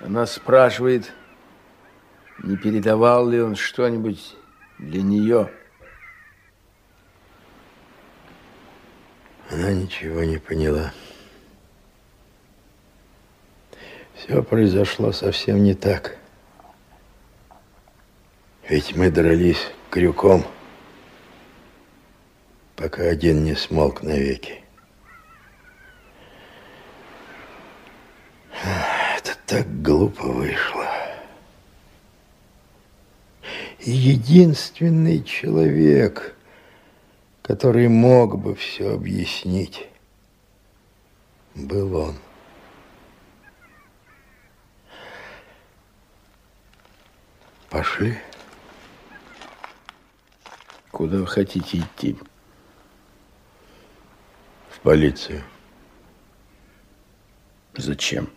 [0.00, 1.12] Она спрашивает,
[2.42, 4.34] не передавал ли он что-нибудь
[4.78, 5.50] для нее.
[9.50, 10.92] Она ничего не поняла.
[14.14, 16.16] Все произошло совсем не так.
[18.68, 20.46] Ведь мы дрались крюком,
[22.76, 24.62] пока один не смолк навеки.
[28.62, 30.86] Это так глупо вышло.
[33.80, 36.36] Единственный человек,
[37.42, 39.88] который мог бы все объяснить,
[41.54, 42.16] был он.
[47.68, 48.18] Пошли.
[50.90, 52.18] Куда вы хотите идти?
[54.70, 55.42] В полицию.
[57.74, 58.28] Зачем?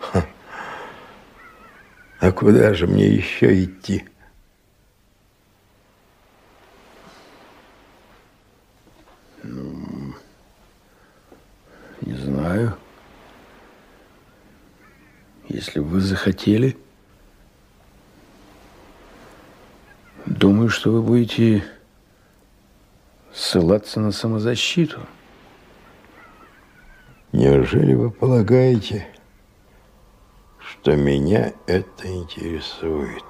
[0.00, 0.26] Ха.
[2.20, 4.08] А куда же мне еще идти?
[9.42, 10.14] Ну,
[12.00, 12.76] не знаю.
[15.48, 16.76] Если вы захотели,
[20.26, 21.64] думаю, что вы будете
[23.32, 25.00] ссылаться на самозащиту.
[27.32, 29.06] Неужели вы полагаете,
[30.58, 33.24] что меня это интересует?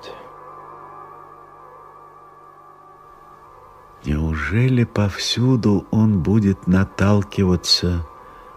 [4.09, 8.07] Неужели повсюду он будет наталкиваться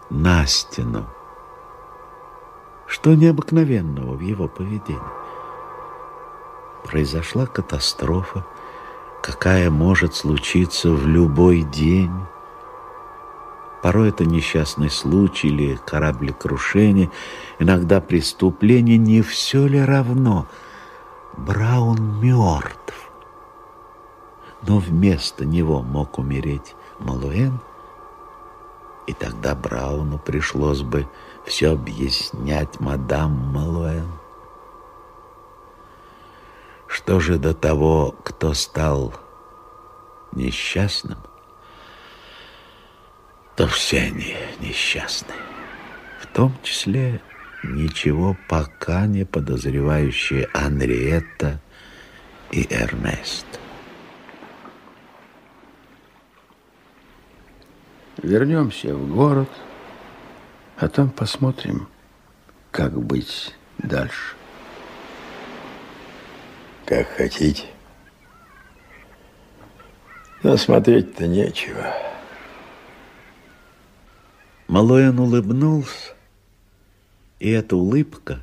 [0.10, 1.10] на стену?
[2.88, 5.02] Что необыкновенного в его поведении?
[6.86, 8.46] Произошла катастрофа,
[9.22, 12.14] какая может случиться в любой день.
[13.84, 17.12] Порой это несчастный случай или кораблекрушение,
[17.60, 18.98] иногда преступление.
[18.98, 20.48] Не все ли равно?
[21.36, 23.11] Браун мертв.
[24.68, 27.60] Но вместо него мог умереть Малуэн,
[29.08, 31.08] и тогда Брауну пришлось бы
[31.46, 34.08] все объяснять мадам Малуэн.
[36.88, 39.14] Что же до того, кто стал
[40.34, 41.18] несчастным,
[43.56, 45.34] то все они несчастны.
[46.20, 47.22] В том числе
[47.64, 51.62] ничего пока не подозревающие Анриетта
[52.52, 53.61] и Эрнест.
[58.18, 59.50] Вернемся в город,
[60.78, 61.88] а там посмотрим,
[62.72, 64.36] как быть дальше.
[66.86, 67.68] Как хотите.
[70.44, 71.94] Но смотреть-то нечего.
[74.68, 76.16] Малоэн улыбнулся,
[77.40, 78.40] и эта улыбка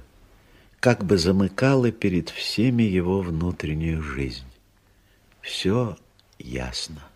[0.80, 4.46] как бы замыкала перед всеми его внутреннюю жизнь.
[5.40, 5.96] Все
[6.38, 7.07] ясно.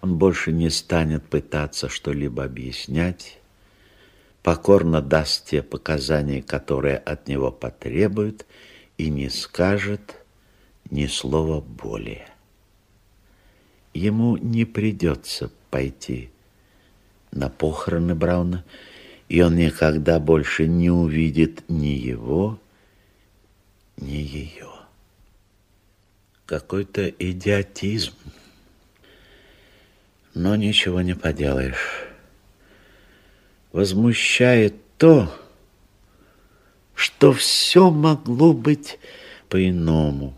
[0.00, 3.38] Он больше не станет пытаться что-либо объяснять,
[4.42, 8.46] покорно даст те показания, которые от него потребуют,
[8.98, 10.16] и не скажет
[10.90, 12.28] ни слова более.
[13.92, 16.30] Ему не придется пойти
[17.30, 18.64] на похороны Брауна,
[19.28, 22.58] и он никогда больше не увидит ни его,
[23.96, 24.70] ни ее.
[26.44, 28.12] Какой-то идиотизм.
[30.36, 32.04] Но ничего не поделаешь.
[33.72, 35.34] Возмущает то,
[36.94, 38.98] что все могло быть
[39.48, 40.36] по-иному.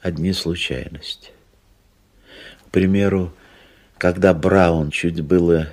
[0.00, 1.32] Одни случайности.
[2.66, 3.34] К примеру,
[3.98, 5.66] когда Браун чуть было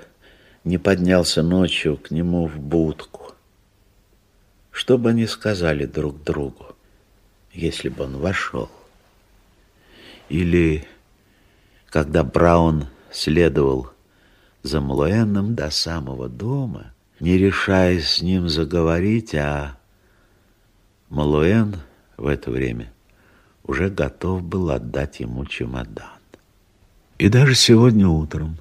[0.64, 3.36] не поднялся ночью к нему в будку.
[4.72, 6.76] Что бы они сказали друг другу,
[7.53, 8.68] если бы он вошел?
[10.30, 10.88] Или
[11.90, 13.90] когда Браун следовал
[14.61, 19.78] за Млуэном до самого дома, не решаясь с ним заговорить, а
[21.10, 21.78] Малуэн
[22.18, 22.94] в это время
[23.64, 26.20] уже готов был отдать ему чемодан.
[27.18, 28.57] И даже сегодня утром,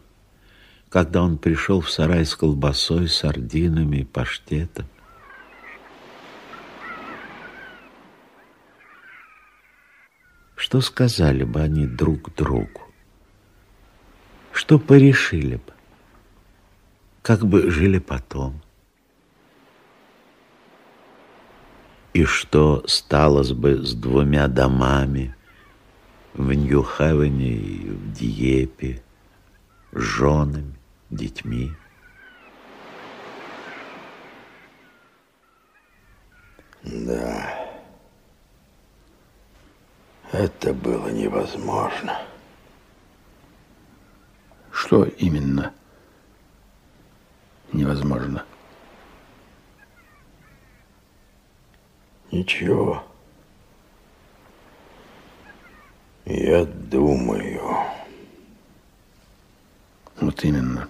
[0.89, 4.87] когда он пришел в сарай с колбасой, сардинами и паштетом,
[10.57, 12.88] что сказали бы они друг другу?
[14.59, 15.73] Что порешили бы?
[17.23, 18.61] Как бы жили потом?
[22.13, 25.37] И что сталось бы с двумя домами
[26.35, 29.01] в Нью-Хевене и в Диепе,
[29.93, 30.75] с женами,
[31.09, 31.71] детьми?
[36.83, 37.79] Да,
[40.33, 42.28] это было невозможно.
[44.79, 45.75] Что именно
[47.73, 48.45] невозможно?
[52.31, 53.05] Ничего.
[56.27, 57.61] Я думаю.
[60.21, 60.89] Вот именно.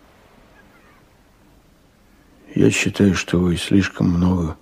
[2.55, 4.59] Я считаю, что вы слишком много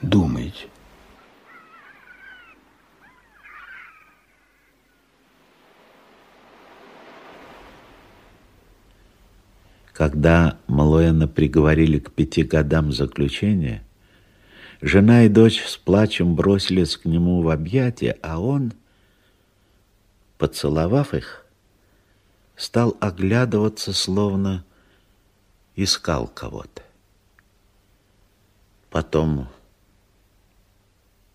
[0.00, 0.68] думаете.
[9.94, 13.84] Когда Малуэна приговорили к пяти годам заключения,
[14.82, 18.72] жена и дочь с плачем бросились к нему в объятия, а он,
[20.36, 21.46] поцеловав их,
[22.56, 24.64] стал оглядываться, словно
[25.76, 26.82] искал кого-то.
[28.90, 29.48] Потом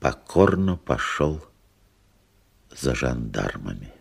[0.02, 1.42] покорно пошел
[2.76, 3.99] за жандармами.